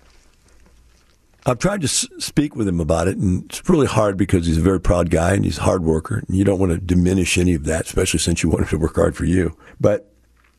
I've 1.47 1.61
tried 1.61 1.83
to 1.83 1.88
speak 1.88 2.57
with 2.57 2.67
him 2.67 2.81
about 2.81 3.07
it, 3.07 3.19
and 3.19 3.45
it's 3.45 3.69
really 3.69 3.87
hard 3.87 4.17
because 4.17 4.47
he's 4.47 4.59
a 4.59 4.62
very 4.62 4.81
proud 4.81 5.11
guy 5.11 5.35
and 5.35 5.45
he's 5.45 5.59
a 5.59 5.62
hard 5.62 5.85
worker. 5.85 6.25
And 6.27 6.37
you 6.37 6.43
don't 6.43 6.59
want 6.59 6.73
to 6.73 6.79
diminish 6.79 7.38
any 7.38 7.55
of 7.55 7.67
that, 7.67 7.87
especially 7.87 8.19
since 8.19 8.43
you 8.43 8.49
want 8.49 8.62
him 8.62 8.69
to 8.71 8.79
work 8.79 8.97
hard 8.97 9.14
for 9.14 9.27
you. 9.27 9.57
But 9.81 10.12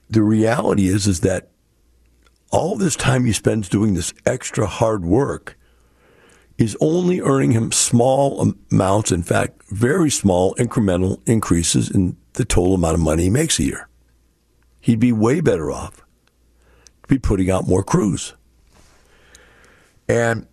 the 0.10 0.22
reality 0.22 0.88
is, 0.88 1.08
is 1.08 1.20
that 1.22 1.50
all 2.56 2.78
this 2.78 2.96
time 2.96 3.26
he 3.26 3.34
spends 3.34 3.68
doing 3.68 3.96
this 3.96 4.14
extra 4.26 4.66
hard 4.66 5.04
work 5.04 5.58
is 6.58 6.78
only 6.80 7.20
earning 7.20 7.52
him 7.52 7.70
small 7.70 8.54
amounts, 8.72 9.12
in 9.12 9.24
fact, 9.24 9.62
very 9.64 10.10
small 10.10 10.56
incremental 10.56 11.20
increases 11.28 11.92
in 11.92 12.16
the 12.34 12.46
total 12.46 12.76
amount 12.76 12.94
of 12.94 13.02
money 13.02 13.24
he 13.24 13.30
makes 13.30 13.60
a 13.60 13.64
year. 13.64 13.90
He'd 14.80 15.02
be 15.02 15.12
way 15.12 15.42
better 15.42 15.70
off 15.70 15.98
to 15.98 17.10
be 17.10 17.20
putting 17.20 17.52
out 17.52 17.68
more 17.68 17.84
crews. 17.84 18.36
And 20.08 20.48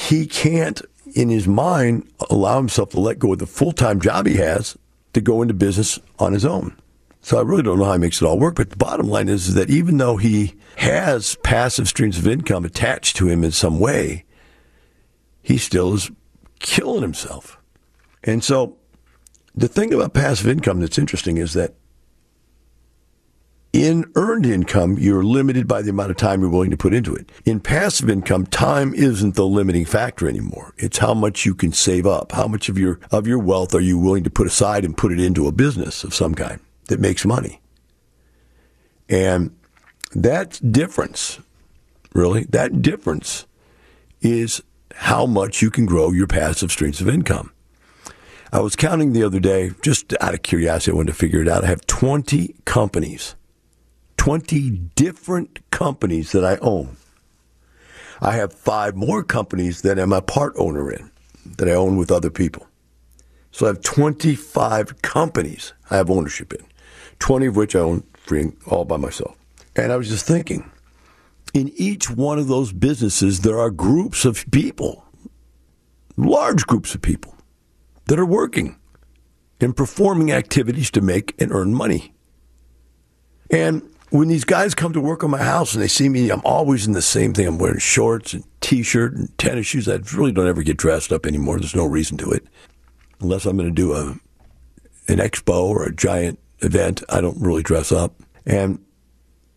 he 0.00 0.24
can't, 0.24 0.80
in 1.16 1.30
his 1.30 1.48
mind, 1.48 2.08
allow 2.30 2.58
himself 2.58 2.90
to 2.90 3.00
let 3.00 3.18
go 3.18 3.32
of 3.32 3.40
the 3.40 3.46
full 3.46 3.72
time 3.72 4.00
job 4.00 4.26
he 4.26 4.36
has 4.36 4.78
to 5.14 5.20
go 5.20 5.42
into 5.42 5.54
business 5.54 5.98
on 6.20 6.32
his 6.32 6.44
own. 6.44 6.76
So 7.24 7.38
I 7.38 7.40
really 7.40 7.62
don't 7.62 7.78
know 7.78 7.86
how 7.86 7.94
he 7.94 7.98
makes 7.98 8.20
it 8.20 8.26
all 8.26 8.38
work. 8.38 8.54
But 8.54 8.68
the 8.68 8.76
bottom 8.76 9.08
line 9.08 9.30
is, 9.30 9.54
that 9.54 9.70
even 9.70 9.96
though 9.96 10.18
he 10.18 10.56
has 10.76 11.36
passive 11.42 11.88
streams 11.88 12.18
of 12.18 12.26
income 12.26 12.66
attached 12.66 13.16
to 13.16 13.28
him 13.28 13.42
in 13.42 13.50
some 13.50 13.80
way, 13.80 14.26
he 15.40 15.56
still 15.56 15.94
is 15.94 16.10
killing 16.58 17.00
himself. 17.00 17.58
And 18.24 18.44
so 18.44 18.76
the 19.54 19.68
thing 19.68 19.94
about 19.94 20.12
passive 20.12 20.48
income 20.48 20.80
that's 20.80 20.98
interesting 20.98 21.38
is 21.38 21.54
that 21.54 21.74
in 23.72 24.04
earned 24.16 24.44
income, 24.44 24.98
you're 24.98 25.24
limited 25.24 25.66
by 25.66 25.80
the 25.80 25.90
amount 25.90 26.10
of 26.10 26.18
time 26.18 26.42
you're 26.42 26.50
willing 26.50 26.70
to 26.72 26.76
put 26.76 26.92
into 26.92 27.14
it. 27.14 27.32
In 27.46 27.58
passive 27.58 28.10
income, 28.10 28.44
time 28.44 28.92
isn't 28.92 29.34
the 29.34 29.46
limiting 29.46 29.86
factor 29.86 30.28
anymore. 30.28 30.74
It's 30.76 30.98
how 30.98 31.14
much 31.14 31.46
you 31.46 31.54
can 31.54 31.72
save 31.72 32.06
up. 32.06 32.32
How 32.32 32.46
much 32.46 32.68
of 32.68 32.78
your 32.78 33.00
of 33.10 33.26
your 33.26 33.38
wealth 33.38 33.74
are 33.74 33.80
you 33.80 33.96
willing 33.96 34.24
to 34.24 34.30
put 34.30 34.46
aside 34.46 34.84
and 34.84 34.94
put 34.94 35.10
it 35.10 35.18
into 35.18 35.48
a 35.48 35.52
business 35.52 36.04
of 36.04 36.14
some 36.14 36.34
kind 36.34 36.60
that 36.88 37.00
makes 37.00 37.24
money? 37.24 37.60
And 39.08 39.54
that 40.12 40.60
difference, 40.72 41.40
really, 42.14 42.44
that 42.44 42.82
difference 42.82 43.46
is 44.20 44.62
how 44.94 45.26
much 45.26 45.60
you 45.60 45.70
can 45.70 45.86
grow 45.86 46.12
your 46.12 46.26
passive 46.26 46.70
streams 46.70 47.00
of 47.00 47.08
income. 47.08 47.52
I 48.52 48.60
was 48.60 48.76
counting 48.76 49.12
the 49.12 49.24
other 49.24 49.40
day, 49.40 49.72
just 49.82 50.14
out 50.20 50.34
of 50.34 50.42
curiosity, 50.42 50.92
I 50.92 50.94
wanted 50.94 51.12
to 51.12 51.18
figure 51.18 51.42
it 51.42 51.48
out. 51.48 51.64
I 51.64 51.66
have 51.66 51.86
20 51.86 52.54
companies 52.64 53.34
20 54.24 54.70
different 54.94 55.58
companies 55.70 56.32
that 56.32 56.46
I 56.46 56.56
own. 56.62 56.96
I 58.22 58.32
have 58.32 58.54
five 58.54 58.96
more 58.96 59.22
companies 59.22 59.82
that 59.82 59.98
I'm 59.98 60.14
a 60.14 60.22
part 60.22 60.54
owner 60.56 60.90
in. 60.90 61.10
that 61.58 61.68
I 61.68 61.72
own 61.72 61.98
with 61.98 62.10
other 62.10 62.30
people. 62.30 62.66
So 63.50 63.66
I 63.66 63.68
have 63.68 63.82
25 63.82 65.02
companies 65.02 65.74
I 65.90 65.98
have 65.98 66.08
ownership 66.08 66.54
in, 66.54 66.64
20 67.18 67.46
of 67.46 67.56
which 67.56 67.76
I 67.76 67.80
own 67.80 68.04
free 68.14 68.52
all 68.66 68.84
by 68.84 68.96
myself. 68.96 69.36
And 69.76 69.92
I 69.92 69.96
was 69.96 70.08
just 70.08 70.26
thinking, 70.26 70.70
in 71.52 71.72
each 71.76 72.10
one 72.10 72.38
of 72.38 72.48
those 72.48 72.72
businesses, 72.72 73.40
there 73.40 73.58
are 73.58 73.70
groups 73.70 74.24
of 74.24 74.44
people, 74.50 75.04
large 76.16 76.66
groups 76.66 76.94
of 76.94 77.02
people, 77.02 77.34
that 78.06 78.18
are 78.18 78.26
working 78.26 78.78
and 79.60 79.76
performing 79.76 80.32
activities 80.32 80.90
to 80.92 81.00
make 81.00 81.34
and 81.40 81.52
earn 81.52 81.74
money. 81.74 82.12
And 83.50 83.82
when 84.10 84.28
these 84.28 84.44
guys 84.44 84.74
come 84.74 84.92
to 84.92 85.00
work 85.00 85.24
on 85.24 85.30
my 85.30 85.42
house 85.42 85.74
and 85.74 85.82
they 85.82 85.88
see 85.88 86.08
me, 86.08 86.30
I'm 86.30 86.42
always 86.44 86.86
in 86.86 86.92
the 86.92 87.02
same 87.02 87.32
thing. 87.32 87.46
I'm 87.46 87.58
wearing 87.58 87.78
shorts 87.78 88.32
and 88.32 88.44
t-shirt 88.60 89.14
and 89.14 89.36
tennis 89.38 89.66
shoes. 89.66 89.88
I 89.88 89.98
really 90.14 90.32
don't 90.32 90.46
ever 90.46 90.62
get 90.62 90.76
dressed 90.76 91.12
up 91.12 91.26
anymore. 91.26 91.58
There's 91.58 91.74
no 91.74 91.86
reason 91.86 92.16
to 92.18 92.30
it, 92.30 92.46
unless 93.20 93.46
I'm 93.46 93.56
going 93.56 93.68
to 93.68 93.74
do 93.74 93.92
a 93.94 94.16
an 95.06 95.18
expo 95.18 95.64
or 95.64 95.84
a 95.84 95.94
giant 95.94 96.38
event. 96.64 97.02
I 97.08 97.20
don't 97.20 97.40
really 97.40 97.62
dress 97.62 97.92
up, 97.92 98.14
and 98.46 98.84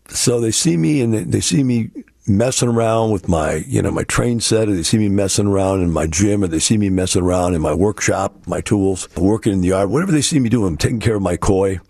so 0.08 0.40
they 0.40 0.50
see 0.50 0.76
me 0.76 1.02
and 1.02 1.32
they, 1.32 1.40
see 1.40 1.62
me 1.62 1.90
messing 2.26 2.68
around 2.68 3.10
with 3.10 3.28
my, 3.28 3.56
you 3.66 3.82
know, 3.82 3.90
my 3.90 4.04
train 4.04 4.40
set, 4.40 4.68
or 4.68 4.74
they 4.74 4.82
see 4.82 4.98
me 4.98 5.08
messing 5.08 5.46
around 5.46 5.82
in 5.82 5.90
my 5.90 6.06
gym, 6.06 6.42
or 6.42 6.46
they 6.46 6.58
see 6.58 6.78
me 6.78 6.88
messing 6.88 7.22
around 7.22 7.54
in 7.54 7.60
my 7.60 7.74
workshop, 7.74 8.46
my 8.46 8.60
tools, 8.60 9.08
working 9.16 9.52
in 9.52 9.60
the 9.60 9.68
yard, 9.68 9.90
whatever 9.90 10.12
they 10.12 10.22
see 10.22 10.38
me 10.38 10.48
doing, 10.48 10.68
I'm 10.68 10.76
taking 10.76 11.00
care 11.00 11.16
of 11.16 11.22
my 11.22 11.36
koi. 11.36 11.80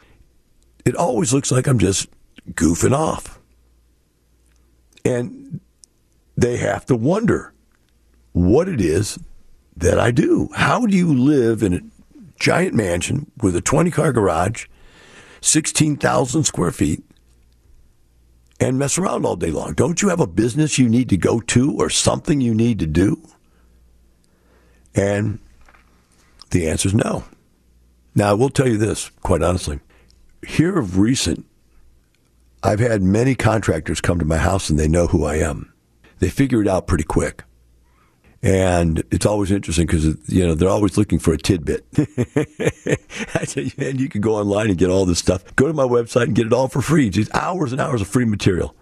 It 0.84 0.96
always 0.96 1.32
looks 1.32 1.52
like 1.52 1.66
I'm 1.66 1.78
just 1.78 2.08
goofing 2.52 2.92
off. 2.92 3.38
And 5.04 5.60
they 6.36 6.56
have 6.56 6.86
to 6.86 6.96
wonder 6.96 7.52
what 8.32 8.68
it 8.68 8.80
is 8.80 9.18
that 9.76 9.98
I 9.98 10.10
do. 10.10 10.48
How 10.54 10.86
do 10.86 10.96
you 10.96 11.12
live 11.14 11.62
in 11.62 11.74
a 11.74 11.80
giant 12.38 12.74
mansion 12.74 13.30
with 13.42 13.56
a 13.56 13.60
20 13.60 13.90
car 13.90 14.12
garage, 14.12 14.66
16,000 15.40 16.44
square 16.44 16.72
feet, 16.72 17.02
and 18.60 18.78
mess 18.78 18.98
around 18.98 19.24
all 19.24 19.36
day 19.36 19.50
long? 19.50 19.74
Don't 19.74 20.02
you 20.02 20.08
have 20.08 20.20
a 20.20 20.26
business 20.26 20.78
you 20.78 20.88
need 20.88 21.08
to 21.10 21.16
go 21.16 21.40
to 21.40 21.76
or 21.76 21.90
something 21.90 22.40
you 22.40 22.54
need 22.54 22.78
to 22.80 22.86
do? 22.86 23.22
And 24.94 25.38
the 26.50 26.68
answer 26.68 26.88
is 26.88 26.94
no. 26.94 27.24
Now, 28.14 28.30
I 28.30 28.34
will 28.34 28.50
tell 28.50 28.66
you 28.66 28.76
this, 28.76 29.10
quite 29.22 29.42
honestly. 29.42 29.80
Here 30.46 30.78
of 30.78 30.98
recent, 30.98 31.46
I've 32.62 32.80
had 32.80 33.02
many 33.02 33.34
contractors 33.34 34.00
come 34.00 34.18
to 34.18 34.24
my 34.24 34.38
house 34.38 34.68
and 34.68 34.78
they 34.78 34.88
know 34.88 35.06
who 35.06 35.24
I 35.24 35.36
am. 35.36 35.72
They 36.18 36.28
figure 36.28 36.60
it 36.60 36.66
out 36.68 36.88
pretty 36.88 37.04
quick. 37.04 37.44
And 38.40 39.02
it's 39.10 39.26
always 39.26 39.50
interesting 39.50 39.86
because, 39.86 40.16
you 40.28 40.46
know, 40.46 40.54
they're 40.54 40.68
always 40.68 40.96
looking 40.96 41.18
for 41.18 41.32
a 41.32 41.38
tidbit. 41.38 41.84
and 43.78 44.00
you 44.00 44.08
can 44.08 44.20
go 44.20 44.36
online 44.36 44.68
and 44.68 44.78
get 44.78 44.90
all 44.90 45.04
this 45.04 45.18
stuff. 45.18 45.44
Go 45.56 45.66
to 45.66 45.72
my 45.72 45.82
website 45.82 46.24
and 46.24 46.36
get 46.36 46.46
it 46.46 46.52
all 46.52 46.68
for 46.68 46.80
free. 46.80 47.10
Just 47.10 47.34
hours 47.34 47.72
and 47.72 47.80
hours 47.80 48.00
of 48.00 48.06
free 48.06 48.24
material. 48.24 48.76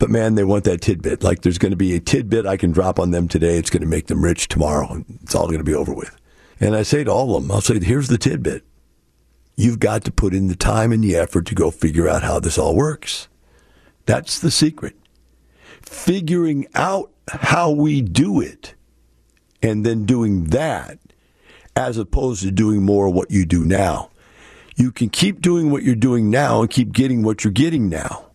But 0.00 0.10
man, 0.10 0.34
they 0.34 0.42
want 0.42 0.64
that 0.64 0.80
tidbit. 0.80 1.22
Like 1.22 1.42
there's 1.42 1.58
going 1.58 1.70
to 1.70 1.76
be 1.76 1.94
a 1.94 2.00
tidbit 2.00 2.44
I 2.44 2.56
can 2.56 2.72
drop 2.72 2.98
on 2.98 3.12
them 3.12 3.28
today. 3.28 3.56
It's 3.56 3.70
going 3.70 3.82
to 3.82 3.88
make 3.88 4.08
them 4.08 4.24
rich 4.24 4.48
tomorrow. 4.48 5.04
It's 5.22 5.36
all 5.36 5.46
going 5.46 5.58
to 5.58 5.64
be 5.64 5.74
over 5.74 5.94
with. 5.94 6.16
And 6.58 6.74
I 6.74 6.82
say 6.82 7.04
to 7.04 7.10
all 7.12 7.36
of 7.36 7.42
them, 7.42 7.52
I'll 7.52 7.60
say, 7.60 7.78
here's 7.78 8.08
the 8.08 8.18
tidbit. 8.18 8.64
You've 9.54 9.78
got 9.78 10.02
to 10.04 10.10
put 10.10 10.34
in 10.34 10.48
the 10.48 10.56
time 10.56 10.90
and 10.90 11.04
the 11.04 11.14
effort 11.14 11.46
to 11.46 11.54
go 11.54 11.70
figure 11.70 12.08
out 12.08 12.24
how 12.24 12.40
this 12.40 12.58
all 12.58 12.74
works. 12.74 13.28
That's 14.06 14.40
the 14.40 14.50
secret. 14.50 14.96
Figuring 15.82 16.66
out 16.74 17.12
how 17.28 17.70
we 17.70 18.02
do 18.02 18.40
it 18.40 18.74
and 19.62 19.86
then 19.86 20.04
doing 20.04 20.44
that 20.44 20.98
as 21.76 21.96
opposed 21.96 22.42
to 22.42 22.50
doing 22.50 22.82
more 22.82 23.06
of 23.06 23.14
what 23.14 23.30
you 23.30 23.44
do 23.44 23.64
now. 23.64 24.10
You 24.76 24.90
can 24.90 25.10
keep 25.10 25.40
doing 25.40 25.70
what 25.70 25.82
you're 25.82 25.94
doing 25.94 26.30
now 26.30 26.60
and 26.60 26.70
keep 26.70 26.92
getting 26.92 27.22
what 27.22 27.44
you're 27.44 27.52
getting 27.52 27.88
now. 27.88 28.26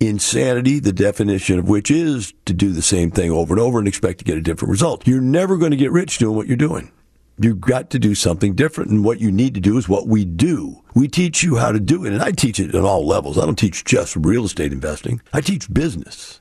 Insanity, 0.00 0.80
the 0.80 0.92
definition 0.92 1.58
of 1.58 1.68
which 1.68 1.90
is 1.90 2.34
to 2.44 2.52
do 2.52 2.72
the 2.72 2.82
same 2.82 3.10
thing 3.10 3.30
over 3.30 3.54
and 3.54 3.60
over 3.60 3.78
and 3.78 3.88
expect 3.88 4.18
to 4.18 4.24
get 4.24 4.36
a 4.36 4.40
different 4.42 4.70
result. 4.70 5.06
You're 5.06 5.20
never 5.20 5.56
going 5.56 5.70
to 5.70 5.76
get 5.76 5.92
rich 5.92 6.18
doing 6.18 6.36
what 6.36 6.46
you're 6.46 6.56
doing. 6.56 6.90
You've 7.38 7.60
got 7.60 7.90
to 7.90 7.98
do 7.98 8.14
something 8.14 8.54
different. 8.54 8.90
And 8.90 9.04
what 9.04 9.20
you 9.20 9.32
need 9.32 9.54
to 9.54 9.60
do 9.60 9.78
is 9.78 9.88
what 9.88 10.06
we 10.06 10.24
do. 10.24 10.82
We 10.94 11.08
teach 11.08 11.42
you 11.42 11.56
how 11.56 11.72
to 11.72 11.80
do 11.80 12.04
it. 12.04 12.12
And 12.12 12.22
I 12.22 12.30
teach 12.32 12.60
it 12.60 12.74
at 12.74 12.84
all 12.84 13.06
levels. 13.06 13.38
I 13.38 13.44
don't 13.44 13.58
teach 13.58 13.84
just 13.84 14.14
real 14.16 14.44
estate 14.44 14.72
investing. 14.72 15.20
I 15.32 15.40
teach 15.40 15.72
business, 15.72 16.40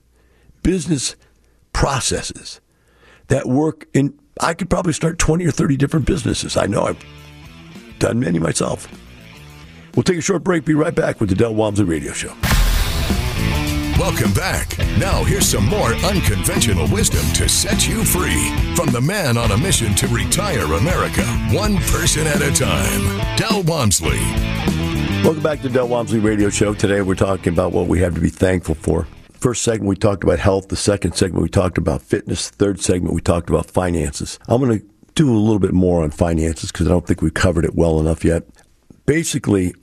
business 0.62 1.16
processes 1.74 2.62
that 3.28 3.48
work 3.48 3.88
in, 3.94 4.18
I 4.40 4.54
could 4.54 4.70
probably 4.70 4.94
start 4.94 5.20
20 5.20 5.46
or 5.46 5.52
30 5.52 5.78
different 5.78 6.06
businesses. 6.06 6.56
I 6.58 6.66
know 6.66 6.84
I've 6.84 7.06
done 8.00 8.20
many 8.20 8.40
myself. 8.40 8.88
We'll 9.96 10.04
take 10.04 10.18
a 10.18 10.22
short 10.22 10.44
break. 10.44 10.66
Be 10.66 10.74
right 10.74 10.96
back 10.96 11.20
with 11.20 11.30
the 11.30 11.36
Del 11.36 11.54
Walmsley 11.54 11.86
Radio 11.86 12.14
Show. 12.14 12.34
Welcome 14.00 14.34
back. 14.34 14.78
Now, 14.98 15.24
here's 15.24 15.48
some 15.48 15.66
more 15.68 15.94
unconventional 15.94 16.88
wisdom 16.90 17.22
to 17.34 17.48
set 17.48 17.88
you 17.88 18.04
free 18.04 18.52
from 18.76 18.88
the 18.88 19.00
man 19.00 19.38
on 19.38 19.52
a 19.52 19.58
mission 19.58 19.94
to 19.96 20.08
retire 20.08 20.66
America, 20.74 21.24
one 21.52 21.78
person 21.78 22.26
at 22.26 22.42
a 22.42 22.52
time, 22.52 23.38
Del 23.38 23.62
Walmsley. 23.64 24.20
Welcome 25.24 25.44
back 25.44 25.62
to 25.62 25.70
Del 25.70 25.88
Walmsley 25.88 26.20
Radio 26.20 26.50
Show. 26.50 26.74
Today, 26.74 27.02
we're 27.02 27.16
talking 27.16 27.54
about 27.54 27.72
what 27.72 27.88
we 27.88 28.00
have 28.00 28.16
to 28.16 28.22
be 28.22 28.30
thankful 28.30 28.76
for. 28.76 29.08
First 29.44 29.64
segment, 29.64 29.90
we 29.90 29.98
talked 29.98 30.24
about 30.24 30.40
health. 30.40 30.70
The 30.70 30.78
second 30.78 31.18
segment, 31.18 31.44
we 31.44 31.50
talked 31.50 31.78
about 31.78 32.02
fitness. 32.02 32.50
The 32.50 32.56
Third 32.56 32.80
segment, 32.80 33.14
we 33.14 33.20
talked 33.20 33.50
about 33.50 33.66
finances. 33.66 34.40
I'm 34.48 34.62
going 34.62 34.80
to 34.80 34.86
do 35.16 35.30
a 35.30 35.36
little 35.36 35.60
bit 35.60 35.74
more 35.74 36.02
on 36.02 36.12
finances 36.12 36.72
because 36.72 36.88
I 36.88 36.92
don't 36.92 37.06
think 37.06 37.22
we've 37.22 37.34
covered 37.34 37.66
it 37.66 37.76
well 37.76 38.00
enough 38.00 38.24
yet. 38.24 38.46
Basically, 39.06 39.76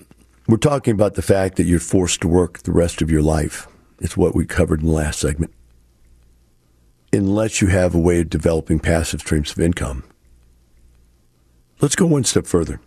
we're 0.49 0.57
talking 0.57 0.94
about 0.94 1.12
the 1.12 1.20
fact 1.20 1.57
that 1.57 1.64
you're 1.64 1.79
forced 1.79 2.23
to 2.23 2.29
work 2.29 2.61
the 2.61 2.73
rest 2.73 3.03
of 3.03 3.11
your 3.11 3.20
life. 3.20 3.68
It's 4.01 4.16
what 4.16 4.35
we 4.35 4.46
covered 4.46 4.81
in 4.81 4.87
the 4.87 4.94
last 4.94 5.20
segment. 5.20 5.53
Unless 7.12 7.61
you 7.61 7.68
have 7.68 7.94
a 7.94 7.99
way 7.99 8.23
of 8.23 8.31
developing 8.31 8.79
passive 8.79 9.20
streams 9.20 9.53
of 9.53 9.59
income. 9.59 10.05
Let's 11.83 11.96
go 11.96 12.07
one 12.07 12.25
step 12.25 12.46
further. 12.46 12.81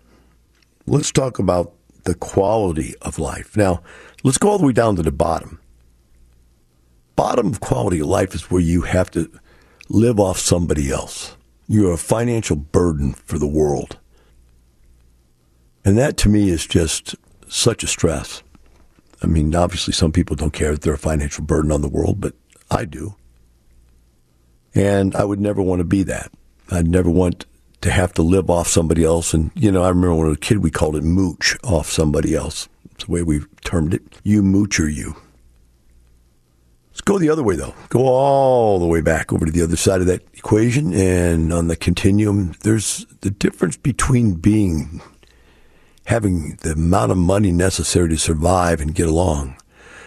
Let's 0.87 1.11
talk 1.11 1.37
about 1.37 1.75
the 2.05 2.15
quality 2.15 2.95
of 3.03 3.19
life. 3.19 3.55
Now, 3.55 3.83
let's 4.23 4.39
go 4.39 4.49
all 4.49 4.57
the 4.57 4.65
way 4.65 4.73
down 4.73 4.95
to 4.95 5.03
the 5.03 5.11
bottom. 5.11 5.59
Bottom 7.15 7.47
of 7.47 7.59
quality 7.59 7.99
of 7.99 8.07
life 8.07 8.33
is 8.33 8.49
where 8.49 8.61
you 8.61 8.81
have 8.81 9.11
to 9.11 9.29
live 9.89 10.19
off 10.19 10.39
somebody 10.39 10.91
else. 10.91 11.37
You're 11.67 11.93
a 11.93 11.97
financial 11.97 12.55
burden 12.55 13.13
for 13.13 13.37
the 13.37 13.47
world. 13.47 13.97
And 15.85 15.97
that 15.97 16.17
to 16.17 16.29
me 16.29 16.49
is 16.49 16.65
just 16.65 17.15
such 17.47 17.83
a 17.83 17.87
stress. 17.87 18.41
I 19.21 19.27
mean, 19.27 19.53
obviously, 19.55 19.93
some 19.93 20.11
people 20.11 20.35
don't 20.35 20.53
care 20.53 20.71
that 20.71 20.81
they're 20.81 20.93
a 20.93 20.97
financial 20.97 21.43
burden 21.43 21.71
on 21.71 21.81
the 21.81 21.89
world, 21.89 22.19
but 22.19 22.33
I 22.69 22.85
do. 22.85 23.15
And 24.75 25.15
I 25.15 25.23
would 25.23 25.39
never 25.39 25.61
want 25.61 25.79
to 25.79 25.85
be 25.85 26.03
that. 26.03 26.31
I'd 26.71 26.87
never 26.87 27.09
want 27.09 27.45
to 27.81 27.91
have 27.91 28.13
to 28.13 28.21
live 28.21 28.49
off 28.49 28.67
somebody 28.67 29.03
else. 29.03 29.33
And, 29.33 29.51
you 29.55 29.71
know, 29.71 29.83
I 29.83 29.89
remember 29.89 30.15
when 30.15 30.25
I 30.25 30.29
was 30.29 30.37
a 30.37 30.41
kid, 30.41 30.59
we 30.59 30.71
called 30.71 30.95
it 30.95 31.03
mooch 31.03 31.57
off 31.63 31.89
somebody 31.89 32.33
else. 32.33 32.67
It's 32.91 33.05
the 33.05 33.11
way 33.11 33.23
we 33.23 33.41
termed 33.63 33.93
it. 33.93 34.01
You 34.23 34.41
moocher, 34.41 34.93
you. 34.93 35.15
Let's 36.93 37.01
go 37.01 37.17
the 37.17 37.29
other 37.29 37.41
way, 37.41 37.55
though. 37.55 37.73
Go 37.89 38.05
all 38.05 38.77
the 38.77 38.85
way 38.85 39.01
back 39.01 39.33
over 39.33 39.47
to 39.47 39.51
the 39.51 39.63
other 39.63 39.75
side 39.75 40.01
of 40.01 40.05
that 40.07 40.21
equation. 40.35 40.93
And 40.93 41.51
on 41.51 41.67
the 41.67 41.75
continuum, 41.75 42.53
there's 42.61 43.07
the 43.21 43.31
difference 43.31 43.77
between 43.77 44.35
being 44.35 45.01
having 46.05 46.57
the 46.61 46.73
amount 46.73 47.11
of 47.11 47.17
money 47.17 47.51
necessary 47.51 48.09
to 48.09 48.17
survive 48.17 48.79
and 48.79 48.93
get 48.93 49.07
along 49.07 49.55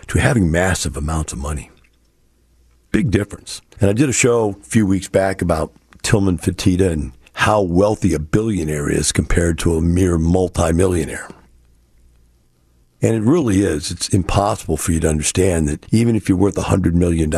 to 0.06 0.20
having 0.20 0.50
massive 0.50 0.96
amounts 0.96 1.32
of 1.32 1.40
money. 1.40 1.70
Big 2.92 3.10
difference. 3.10 3.62
And 3.80 3.90
I 3.90 3.92
did 3.92 4.08
a 4.08 4.12
show 4.12 4.50
a 4.50 4.64
few 4.64 4.86
weeks 4.86 5.08
back 5.08 5.42
about 5.42 5.72
Tillman 6.02 6.38
Fertitta 6.38 6.92
and 6.92 7.12
how 7.32 7.62
wealthy 7.62 8.14
a 8.14 8.20
billionaire 8.20 8.88
is 8.88 9.10
compared 9.10 9.58
to 9.58 9.74
a 9.74 9.82
mere 9.82 10.18
multimillionaire. 10.18 11.28
And 13.02 13.14
it 13.14 13.22
really 13.22 13.60
is. 13.60 13.90
It's 13.90 14.08
impossible 14.08 14.76
for 14.76 14.92
you 14.92 15.00
to 15.00 15.08
understand 15.08 15.68
that 15.68 15.86
even 15.92 16.16
if 16.16 16.28
you're 16.28 16.38
worth 16.38 16.56
$100 16.56 16.94
million, 16.94 17.30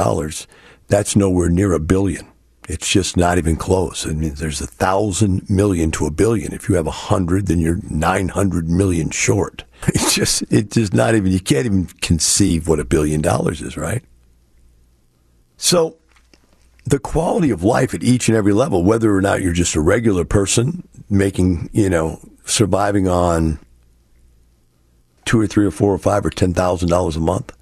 that's 0.86 1.16
nowhere 1.16 1.48
near 1.48 1.72
a 1.72 1.80
billion. 1.80 2.26
It's 2.68 2.88
just 2.88 3.16
not 3.16 3.38
even 3.38 3.56
close. 3.56 4.06
I 4.06 4.10
mean, 4.10 4.34
there's 4.34 4.60
a 4.60 4.66
thousand 4.66 5.48
million 5.48 5.90
to 5.92 6.06
a 6.06 6.10
billion. 6.10 6.52
If 6.52 6.68
you 6.68 6.74
have 6.74 6.86
a 6.86 6.92
hundred, 6.92 7.46
then 7.46 7.60
you're 7.60 7.80
900 7.88 8.68
million 8.68 9.10
short. 9.10 9.64
It's 9.88 10.12
just, 10.12 10.42
it's 10.50 10.74
just 10.74 10.92
not 10.92 11.14
even, 11.14 11.30
you 11.30 11.40
can't 11.40 11.64
even 11.64 11.86
conceive 12.02 12.66
what 12.66 12.80
a 12.80 12.84
billion 12.84 13.22
dollars 13.22 13.62
is, 13.62 13.76
right? 13.76 14.02
So 15.56 15.96
the 16.84 16.98
quality 16.98 17.50
of 17.50 17.62
life 17.62 17.94
at 17.94 18.02
each 18.02 18.28
and 18.28 18.36
every 18.36 18.52
level, 18.52 18.82
whether 18.82 19.14
or 19.14 19.20
not 19.20 19.40
you're 19.40 19.52
just 19.52 19.76
a 19.76 19.80
regular 19.80 20.24
person 20.24 20.86
making, 21.08 21.70
you 21.72 21.88
know, 21.88 22.20
surviving 22.44 23.06
on 23.06 23.60
two 25.28 25.40
or 25.40 25.46
three 25.46 25.66
or 25.66 25.70
four 25.70 25.92
or 25.92 25.98
five 25.98 26.24
or 26.24 26.30
ten 26.30 26.54
thousand 26.54 26.88
dollars 26.88 27.16
a 27.16 27.20
month, 27.20 27.52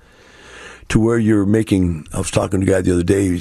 to 0.88 1.00
where 1.00 1.18
you're 1.18 1.44
making. 1.46 2.06
I 2.14 2.18
was 2.18 2.30
talking 2.30 2.60
to 2.60 2.66
a 2.66 2.70
guy 2.70 2.80
the 2.80 2.92
other 2.92 3.02
day, 3.02 3.40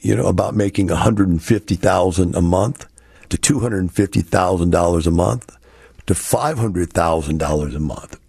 you 0.00 0.16
know, 0.16 0.26
about 0.26 0.54
making 0.54 0.86
one 0.88 0.96
hundred 0.96 1.28
and 1.28 1.42
fifty 1.42 1.76
thousand 1.76 2.34
a 2.34 2.40
month. 2.42 2.86
to 3.28 3.36
$250,000 3.36 5.06
a 5.06 5.10
month 5.10 5.56
to 6.06 6.14
$500,000 6.14 7.74
a 7.74 7.80
month. 7.80 8.20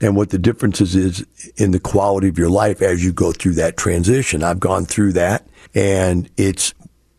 And 0.00 0.16
what 0.16 0.30
the 0.30 0.38
differences 0.38 0.96
is 0.96 1.24
in 1.56 1.70
the 1.70 1.78
quality 1.78 2.28
of 2.28 2.38
your 2.38 2.50
life 2.50 2.82
as 2.82 3.04
you 3.04 3.12
go 3.12 3.30
through 3.30 3.54
that 3.54 3.76
transition. 3.76 4.42
I've 4.42 4.58
gone 4.58 4.84
through 4.84 5.12
that 5.12 5.46
and 5.76 6.28
it's 6.36 6.74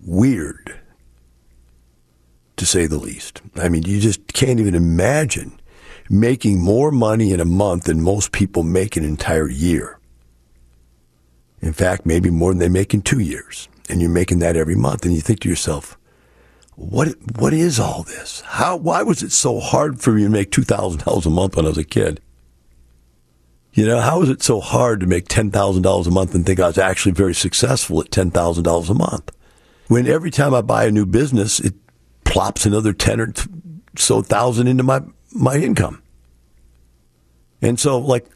weird 0.06 0.78
to 2.58 2.66
say 2.66 2.88
the 2.88 2.98
least. 2.98 3.42
I 3.56 3.70
mean, 3.70 3.84
you 3.84 4.02
just 4.02 4.28
can't 4.34 4.60
even 4.60 4.76
imagine 4.76 5.58
making 6.10 6.62
more 6.62 6.92
money 6.92 7.32
in 7.32 7.40
a 7.40 7.46
month 7.46 7.86
than 7.86 8.02
most 8.02 8.32
people 8.32 8.64
make 8.64 8.96
an 8.96 9.04
entire 9.04 9.50
year. 9.50 10.00
In 11.62 11.74
fact, 11.74 12.06
maybe 12.06 12.30
more 12.30 12.52
than 12.52 12.60
they 12.60 12.70
make 12.70 12.94
in 12.94 13.02
two 13.02 13.20
years. 13.20 13.68
And 13.90 14.02
you're 14.02 14.10
making 14.10 14.40
that 14.40 14.58
every 14.58 14.76
month. 14.76 15.06
And 15.06 15.14
you 15.14 15.22
think 15.22 15.40
to 15.42 15.50
yourself, 15.50 15.98
what, 16.76 17.10
what 17.38 17.54
is 17.54 17.80
all 17.80 18.04
this? 18.04 18.42
How, 18.42 18.76
why 18.76 19.02
was 19.02 19.24
it 19.24 19.32
so 19.32 19.60
hard 19.60 20.00
for 20.00 20.14
me 20.14 20.24
to 20.24 20.30
make 20.30 20.52
$2,000 20.52 21.26
a 21.26 21.30
month 21.30 21.56
when 21.56 21.66
I 21.66 21.70
was 21.70 21.78
a 21.78 21.84
kid? 21.84 22.22
You 23.74 23.86
know, 23.86 24.00
how 24.00 24.22
is 24.22 24.30
it 24.30 24.42
so 24.42 24.60
hard 24.60 25.00
to 25.02 25.08
make 25.08 25.28
$10,000 25.28 26.08
a 26.08 26.12
month 26.12 26.36
and 26.36 26.46
think 26.46 26.60
I 26.60 26.68
was 26.68 26.78
actually 26.78 27.12
very 27.14 27.34
successful 27.34 28.02
at 28.02 28.10
$10,000 28.10 28.90
a 28.90 28.94
month? 28.94 29.32
When 29.88 30.08
every 30.08 30.32
time 30.32 30.54
I 30.54 30.62
buy 30.62 30.86
a 30.86 30.92
new 30.92 31.06
business, 31.06 31.60
it 31.60 31.74
plops 32.24 32.66
another 32.66 32.94
10 32.94 33.22
or 33.22 33.34
so 33.96 34.22
thousand 34.22 34.68
into 34.68 34.84
my, 34.84 35.02
my 35.38 35.56
income. 35.56 36.02
And 37.62 37.80
so, 37.80 37.98
like, 37.98 38.28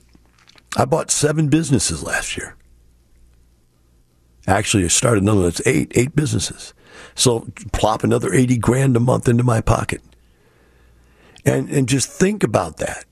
I 0.77 0.85
bought 0.85 1.11
seven 1.11 1.49
businesses 1.49 2.03
last 2.03 2.37
year. 2.37 2.55
Actually, 4.47 4.85
I 4.85 4.87
started 4.87 5.23
another, 5.23 5.47
it's 5.47 5.65
eight, 5.67 5.91
eight 5.95 6.15
businesses. 6.15 6.73
So 7.15 7.47
plop 7.71 8.03
another 8.03 8.33
80 8.33 8.57
grand 8.57 8.95
a 8.95 8.99
month 8.99 9.27
into 9.27 9.43
my 9.43 9.61
pocket. 9.61 10.01
And, 11.45 11.69
and 11.69 11.87
just 11.87 12.09
think 12.09 12.43
about 12.43 12.77
that. 12.77 13.05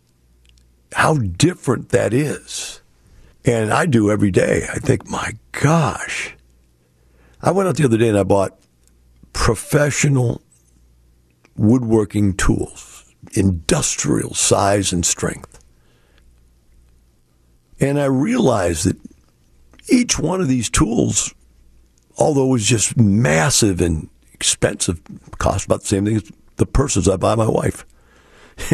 How 0.94 1.16
different 1.16 1.90
that 1.90 2.14
is. 2.14 2.82
And 3.46 3.72
I 3.72 3.86
do 3.86 4.12
every 4.12 4.32
day. 4.32 4.68
I 4.72 4.80
think, 4.80 5.10
my 5.10 5.34
gosh. 5.52 6.36
I 7.42 7.52
went 7.52 7.70
out 7.70 7.78
the 7.78 7.86
other 7.86 7.98
day 7.98 8.10
and 8.10 8.18
I 8.18 8.24
bought 8.24 8.60
professional 9.34 10.42
woodworking 11.56 12.34
tools, 12.36 12.89
industrial 13.34 14.34
size 14.34 14.92
and 14.94 15.06
strength. 15.06 15.60
And 17.80 18.00
I 18.00 18.06
realized 18.06 18.86
that 18.86 18.98
each 19.90 20.20
one 20.20 20.42
of 20.42 20.48
these 20.48 20.70
tools, 20.70 21.34
although 22.18 22.46
it 22.46 22.52
was 22.52 22.66
just 22.66 22.98
massive 22.98 23.82
and 23.82 24.10
expensive, 24.34 25.02
cost 25.38 25.66
about 25.66 25.82
the 25.82 25.88
same 25.88 26.06
thing 26.06 26.18
as 26.18 26.32
the 26.58 26.66
purses 26.66 27.08
I 27.08 27.16
buy 27.18 27.36
my 27.36 27.48
wife. 27.48 27.86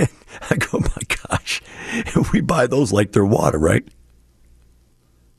I 0.49 0.55
go, 0.55 0.79
my 0.79 1.27
gosh, 1.29 1.61
we 2.33 2.41
buy 2.41 2.67
those 2.67 2.91
like 2.91 3.11
they're 3.11 3.25
water, 3.25 3.59
right? 3.59 3.87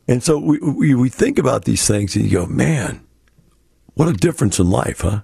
And 0.09 0.22
so 0.22 0.38
we, 0.38 0.59
we, 0.61 0.94
we 0.94 1.09
think 1.09 1.38
about 1.38 1.64
these 1.64 1.86
things 1.86 2.14
and 2.14 2.24
you 2.24 2.30
go, 2.30 2.46
man, 2.46 3.04
what 3.94 4.09
a 4.09 4.12
difference 4.12 4.59
in 4.59 4.70
life, 4.70 5.00
huh? 5.00 5.22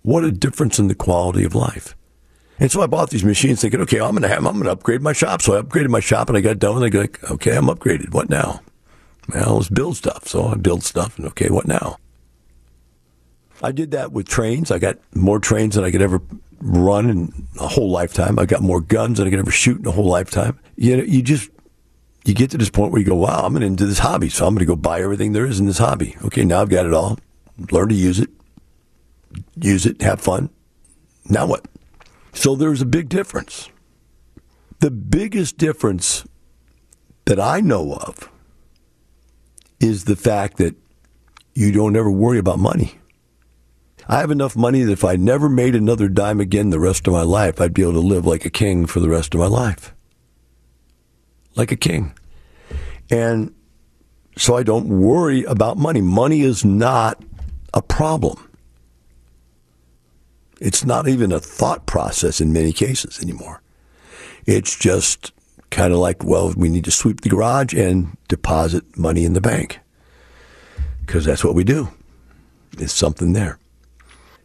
What 0.00 0.24
a 0.24 0.32
difference 0.32 0.78
in 0.78 0.88
the 0.88 0.94
quality 0.94 1.44
of 1.44 1.54
life. 1.54 1.94
And 2.62 2.70
so 2.70 2.80
I 2.80 2.86
bought 2.86 3.10
these 3.10 3.24
machines 3.24 3.60
thinking, 3.60 3.80
okay, 3.80 3.98
I'm 3.98 4.12
going 4.12 4.22
to 4.22 4.28
have, 4.28 4.46
I'm 4.46 4.52
going 4.52 4.66
to 4.66 4.70
upgrade 4.70 5.02
my 5.02 5.12
shop. 5.12 5.42
So 5.42 5.58
I 5.58 5.62
upgraded 5.62 5.88
my 5.88 5.98
shop 5.98 6.28
and 6.28 6.38
I 6.38 6.40
got 6.40 6.60
done 6.60 6.76
and 6.76 6.84
I 6.84 6.90
go 6.90 7.00
like, 7.00 7.20
okay, 7.28 7.56
I'm 7.56 7.66
upgraded. 7.66 8.14
What 8.14 8.30
now? 8.30 8.60
Well, 9.34 9.56
let's 9.56 9.68
build 9.68 9.96
stuff. 9.96 10.28
So 10.28 10.46
I 10.46 10.54
build 10.54 10.84
stuff 10.84 11.18
and 11.18 11.26
okay, 11.26 11.50
what 11.50 11.66
now? 11.66 11.96
I 13.64 13.72
did 13.72 13.90
that 13.90 14.12
with 14.12 14.28
trains. 14.28 14.70
I 14.70 14.78
got 14.78 14.98
more 15.12 15.40
trains 15.40 15.74
than 15.74 15.82
I 15.82 15.90
could 15.90 16.02
ever 16.02 16.22
run 16.60 17.10
in 17.10 17.48
a 17.58 17.66
whole 17.66 17.90
lifetime. 17.90 18.38
I 18.38 18.46
got 18.46 18.62
more 18.62 18.80
guns 18.80 19.18
than 19.18 19.26
I 19.26 19.30
could 19.30 19.40
ever 19.40 19.50
shoot 19.50 19.80
in 19.80 19.86
a 19.88 19.90
whole 19.90 20.08
lifetime. 20.08 20.56
You 20.76 20.98
know, 20.98 21.02
you 21.02 21.20
just 21.20 21.50
you 22.24 22.32
get 22.32 22.52
to 22.52 22.58
this 22.58 22.70
point 22.70 22.92
where 22.92 23.00
you 23.00 23.08
go, 23.08 23.16
wow, 23.16 23.44
I'm 23.44 23.56
into 23.56 23.86
this 23.86 23.98
hobby, 23.98 24.28
so 24.28 24.46
I'm 24.46 24.54
going 24.54 24.60
to 24.60 24.66
go 24.66 24.76
buy 24.76 25.00
everything 25.00 25.32
there 25.32 25.46
is 25.46 25.58
in 25.58 25.66
this 25.66 25.78
hobby. 25.78 26.14
Okay, 26.26 26.44
now 26.44 26.60
I've 26.60 26.68
got 26.68 26.86
it 26.86 26.94
all. 26.94 27.18
Learn 27.72 27.88
to 27.88 27.94
use 27.96 28.20
it, 28.20 28.30
use 29.56 29.84
it, 29.84 30.00
have 30.00 30.20
fun. 30.20 30.48
Now 31.28 31.46
what? 31.46 31.66
So 32.32 32.54
there's 32.54 32.82
a 32.82 32.86
big 32.86 33.08
difference. 33.08 33.68
The 34.80 34.90
biggest 34.90 35.58
difference 35.58 36.24
that 37.26 37.38
I 37.38 37.60
know 37.60 37.94
of 37.94 38.30
is 39.80 40.04
the 40.04 40.16
fact 40.16 40.56
that 40.56 40.74
you 41.54 41.72
don't 41.72 41.96
ever 41.96 42.10
worry 42.10 42.38
about 42.38 42.58
money. 42.58 42.98
I 44.08 44.18
have 44.18 44.30
enough 44.30 44.56
money 44.56 44.82
that 44.82 44.92
if 44.92 45.04
I 45.04 45.16
never 45.16 45.48
made 45.48 45.74
another 45.74 46.08
dime 46.08 46.40
again 46.40 46.70
the 46.70 46.80
rest 46.80 47.06
of 47.06 47.12
my 47.12 47.22
life, 47.22 47.60
I'd 47.60 47.74
be 47.74 47.82
able 47.82 47.92
to 47.92 48.00
live 48.00 48.26
like 48.26 48.44
a 48.44 48.50
king 48.50 48.86
for 48.86 49.00
the 49.00 49.08
rest 49.08 49.34
of 49.34 49.40
my 49.40 49.46
life. 49.46 49.94
Like 51.54 51.70
a 51.70 51.76
king. 51.76 52.12
And 53.10 53.54
so 54.36 54.56
I 54.56 54.62
don't 54.62 54.88
worry 54.88 55.44
about 55.44 55.76
money. 55.76 56.00
Money 56.00 56.40
is 56.40 56.64
not 56.64 57.22
a 57.74 57.82
problem. 57.82 58.48
It's 60.62 60.84
not 60.84 61.08
even 61.08 61.32
a 61.32 61.40
thought 61.40 61.86
process 61.86 62.40
in 62.40 62.52
many 62.52 62.72
cases 62.72 63.20
anymore. 63.20 63.62
It's 64.46 64.78
just 64.78 65.32
kind 65.70 65.92
of 65.92 65.98
like, 65.98 66.22
well, 66.22 66.54
we 66.56 66.68
need 66.68 66.84
to 66.84 66.92
sweep 66.92 67.22
the 67.22 67.28
garage 67.28 67.74
and 67.74 68.16
deposit 68.28 68.96
money 68.96 69.24
in 69.24 69.32
the 69.32 69.40
bank 69.40 69.80
because 71.00 71.24
that's 71.24 71.42
what 71.42 71.56
we 71.56 71.64
do. 71.64 71.88
There's 72.76 72.92
something 72.92 73.32
there. 73.32 73.58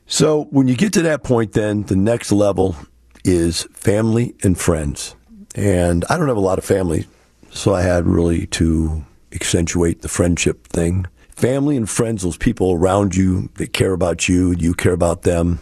So 0.07 0.45
when 0.45 0.67
you 0.67 0.75
get 0.75 0.91
to 0.93 1.03
that 1.03 1.23
point, 1.23 1.53
then 1.53 1.83
the 1.83 1.95
next 1.95 2.31
level 2.31 2.75
is 3.23 3.67
family 3.73 4.33
and 4.41 4.57
friends. 4.57 5.15
And 5.53 6.03
I 6.09 6.17
don't 6.17 6.29
have 6.29 6.35
a 6.37 6.39
lot 6.39 6.57
of 6.57 6.65
family, 6.65 7.05
so 7.51 7.75
I 7.75 7.83
had 7.83 8.07
really 8.07 8.47
to 8.47 9.05
accentuate 9.31 10.01
the 10.01 10.09
friendship 10.09 10.65
thing. 10.65 11.05
Family 11.29 11.77
and 11.77 11.87
friends, 11.87 12.23
those 12.23 12.37
people 12.37 12.73
around 12.73 13.15
you 13.15 13.49
that 13.55 13.73
care 13.73 13.93
about 13.93 14.27
you, 14.27 14.53
you 14.53 14.73
care 14.73 14.93
about 14.93 15.21
them, 15.21 15.59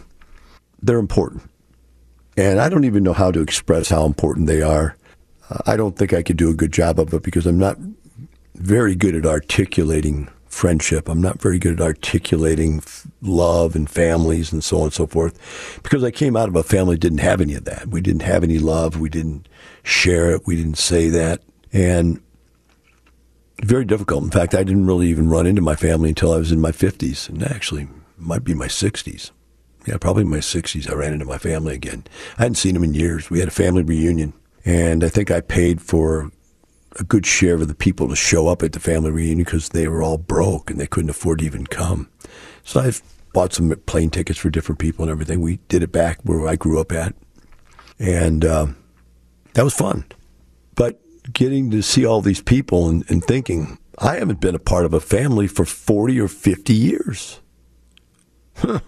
they're 0.86 0.98
important. 0.98 1.50
And 2.36 2.60
I 2.60 2.68
don't 2.68 2.84
even 2.84 3.02
know 3.02 3.12
how 3.12 3.30
to 3.30 3.40
express 3.40 3.88
how 3.88 4.04
important 4.04 4.46
they 4.46 4.62
are. 4.62 4.96
Uh, 5.50 5.58
I 5.66 5.76
don't 5.76 5.96
think 5.96 6.12
I 6.12 6.22
could 6.22 6.36
do 6.36 6.50
a 6.50 6.54
good 6.54 6.72
job 6.72 6.98
of 7.00 7.12
it 7.14 7.22
because 7.22 7.46
I'm 7.46 7.58
not 7.58 7.78
very 8.54 8.94
good 8.94 9.14
at 9.14 9.26
articulating 9.26 10.28
friendship. 10.46 11.08
I'm 11.08 11.20
not 11.20 11.40
very 11.40 11.58
good 11.58 11.80
at 11.80 11.86
articulating 11.86 12.82
love 13.20 13.74
and 13.76 13.88
families 13.88 14.52
and 14.52 14.64
so 14.64 14.78
on 14.78 14.84
and 14.84 14.92
so 14.92 15.06
forth 15.06 15.80
because 15.82 16.02
I 16.02 16.10
came 16.10 16.36
out 16.36 16.48
of 16.48 16.56
a 16.56 16.62
family 16.62 16.94
that 16.94 17.00
didn't 17.00 17.18
have 17.18 17.40
any 17.40 17.54
of 17.54 17.64
that. 17.64 17.88
We 17.88 18.00
didn't 18.00 18.22
have 18.22 18.42
any 18.42 18.58
love. 18.58 18.98
We 18.98 19.08
didn't 19.08 19.48
share 19.82 20.30
it. 20.30 20.46
We 20.46 20.56
didn't 20.56 20.78
say 20.78 21.08
that. 21.10 21.42
And 21.72 22.22
very 23.62 23.84
difficult. 23.84 24.24
In 24.24 24.30
fact, 24.30 24.54
I 24.54 24.62
didn't 24.62 24.86
really 24.86 25.08
even 25.08 25.28
run 25.28 25.46
into 25.46 25.62
my 25.62 25.76
family 25.76 26.10
until 26.10 26.32
I 26.32 26.38
was 26.38 26.52
in 26.52 26.60
my 26.60 26.72
50s 26.72 27.28
and 27.28 27.42
actually 27.42 27.88
might 28.18 28.44
be 28.44 28.54
my 28.54 28.68
60s. 28.68 29.30
Yeah, 29.86 29.98
probably 29.98 30.22
in 30.22 30.30
my 30.30 30.38
60s, 30.38 30.90
I 30.90 30.94
ran 30.94 31.12
into 31.12 31.24
my 31.24 31.38
family 31.38 31.74
again. 31.74 32.04
I 32.38 32.42
hadn't 32.42 32.56
seen 32.56 32.74
them 32.74 32.84
in 32.84 32.94
years. 32.94 33.30
We 33.30 33.38
had 33.38 33.48
a 33.48 33.52
family 33.52 33.82
reunion. 33.82 34.32
And 34.64 35.04
I 35.04 35.08
think 35.08 35.30
I 35.30 35.40
paid 35.40 35.80
for 35.80 36.30
a 36.98 37.04
good 37.04 37.24
share 37.24 37.54
of 37.54 37.68
the 37.68 37.74
people 37.74 38.08
to 38.08 38.16
show 38.16 38.48
up 38.48 38.62
at 38.62 38.72
the 38.72 38.80
family 38.80 39.12
reunion 39.12 39.44
because 39.44 39.68
they 39.68 39.86
were 39.86 40.02
all 40.02 40.18
broke 40.18 40.70
and 40.70 40.80
they 40.80 40.88
couldn't 40.88 41.10
afford 41.10 41.38
to 41.38 41.44
even 41.44 41.66
come. 41.66 42.08
So 42.64 42.80
I 42.80 42.92
bought 43.32 43.52
some 43.52 43.70
plane 43.86 44.10
tickets 44.10 44.40
for 44.40 44.50
different 44.50 44.80
people 44.80 45.04
and 45.04 45.10
everything. 45.10 45.40
We 45.40 45.58
did 45.68 45.84
it 45.84 45.92
back 45.92 46.18
where 46.24 46.48
I 46.48 46.56
grew 46.56 46.80
up 46.80 46.90
at. 46.90 47.14
And 47.98 48.44
uh, 48.44 48.66
that 49.54 49.62
was 49.62 49.74
fun. 49.74 50.04
But 50.74 51.00
getting 51.32 51.70
to 51.70 51.80
see 51.82 52.04
all 52.04 52.22
these 52.22 52.42
people 52.42 52.88
and, 52.88 53.08
and 53.08 53.22
thinking, 53.22 53.78
I 53.98 54.16
haven't 54.16 54.40
been 54.40 54.54
a 54.54 54.60
part 54.60 54.84
of 54.84 54.92
a 54.92 55.00
family 55.00 55.46
for 55.46 55.64
40 55.64 56.20
or 56.20 56.28
50 56.28 56.72
years. 56.72 57.40
Huh. 58.56 58.80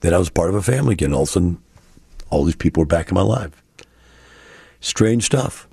Then 0.00 0.14
I 0.14 0.18
was 0.18 0.30
part 0.30 0.48
of 0.48 0.54
a 0.54 0.62
family 0.62 0.94
again. 0.94 1.12
All 1.12 1.22
of 1.22 1.28
a 1.28 1.32
sudden, 1.32 1.62
all 2.30 2.44
these 2.44 2.56
people 2.56 2.82
were 2.82 2.86
back 2.86 3.08
in 3.08 3.14
my 3.14 3.22
life. 3.22 3.62
Strange 4.80 5.24
stuff. 5.24 5.68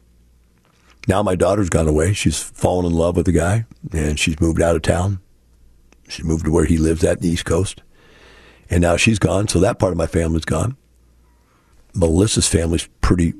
Now 1.07 1.23
my 1.23 1.35
daughter's 1.35 1.69
gone 1.69 1.87
away. 1.87 2.13
She's 2.13 2.41
fallen 2.41 2.85
in 2.85 2.93
love 2.93 3.15
with 3.15 3.27
a 3.29 3.31
guy, 3.31 3.65
and 3.93 4.19
she's 4.19 4.39
moved 4.41 4.61
out 4.61 4.75
of 4.75 4.81
town. 4.81 5.19
She 6.09 6.23
moved 6.23 6.45
to 6.45 6.51
where 6.51 6.65
he 6.65 6.77
lives 6.77 7.03
at 7.03 7.21
the 7.21 7.29
East 7.29 7.45
Coast. 7.45 7.81
And 8.69 8.81
now 8.81 8.97
she's 8.97 9.19
gone, 9.19 9.47
so 9.47 9.59
that 9.59 9.79
part 9.79 9.93
of 9.93 9.97
my 9.97 10.07
family's 10.07 10.43
gone. 10.43 10.75
Melissa's 11.93 12.47
family's 12.49 12.89
pretty 12.99 13.33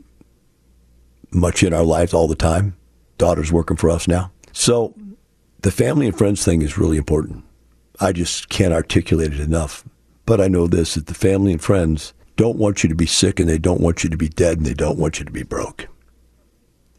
much 1.31 1.63
in 1.63 1.73
our 1.73 1.83
lives 1.83 2.13
all 2.13 2.27
the 2.29 2.35
time. 2.35 2.77
Daughter's 3.17 3.51
working 3.51 3.77
for 3.77 3.89
us 3.89 4.07
now. 4.07 4.31
So 4.53 4.93
the 5.61 5.71
family 5.71 6.07
and 6.07 6.17
friends 6.17 6.45
thing 6.45 6.61
is 6.61 6.77
really 6.77 6.97
important. 6.97 7.43
I 7.99 8.13
just 8.13 8.47
can't 8.47 8.73
articulate 8.73 9.33
it 9.33 9.39
enough. 9.41 9.83
But 10.28 10.41
I 10.41 10.47
know 10.47 10.67
this 10.67 10.93
that 10.93 11.07
the 11.07 11.15
family 11.15 11.53
and 11.53 11.61
friends 11.61 12.13
don't 12.36 12.57
want 12.57 12.84
you 12.84 12.89
to 12.89 12.95
be 12.95 13.07
sick 13.07 13.39
and 13.39 13.49
they 13.49 13.57
don't 13.57 13.82
want 13.82 14.03
you 14.03 14.09
to 14.11 14.17
be 14.17 14.30
dead 14.30 14.57
and 14.57 14.65
they 14.67 14.75
don't 14.75 14.99
want 14.99 15.17
you 15.17 15.25
to 15.25 15.32
be 15.32 15.41
broke. 15.41 15.88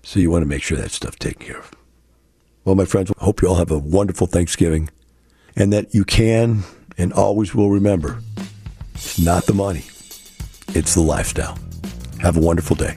So 0.02 0.18
you 0.18 0.30
want 0.30 0.42
to 0.42 0.48
make 0.48 0.62
sure 0.62 0.78
that 0.78 0.90
stuff's 0.90 1.18
taken 1.18 1.46
care 1.46 1.58
of. 1.58 1.70
Well, 2.64 2.74
my 2.74 2.86
friends, 2.86 3.12
I 3.20 3.24
hope 3.24 3.42
you 3.42 3.48
all 3.48 3.56
have 3.56 3.70
a 3.70 3.78
wonderful 3.78 4.26
Thanksgiving 4.26 4.90
and 5.54 5.72
that 5.72 5.94
you 5.94 6.04
can 6.04 6.64
And 6.96 7.12
always 7.12 7.54
will 7.54 7.70
remember 7.70 8.18
it's 8.94 9.20
not 9.20 9.46
the 9.46 9.54
money, 9.54 9.84
it's 10.74 10.94
the 10.94 11.00
lifestyle. 11.00 11.56
Have 12.20 12.36
a 12.36 12.40
wonderful 12.40 12.74
day. 12.74 12.96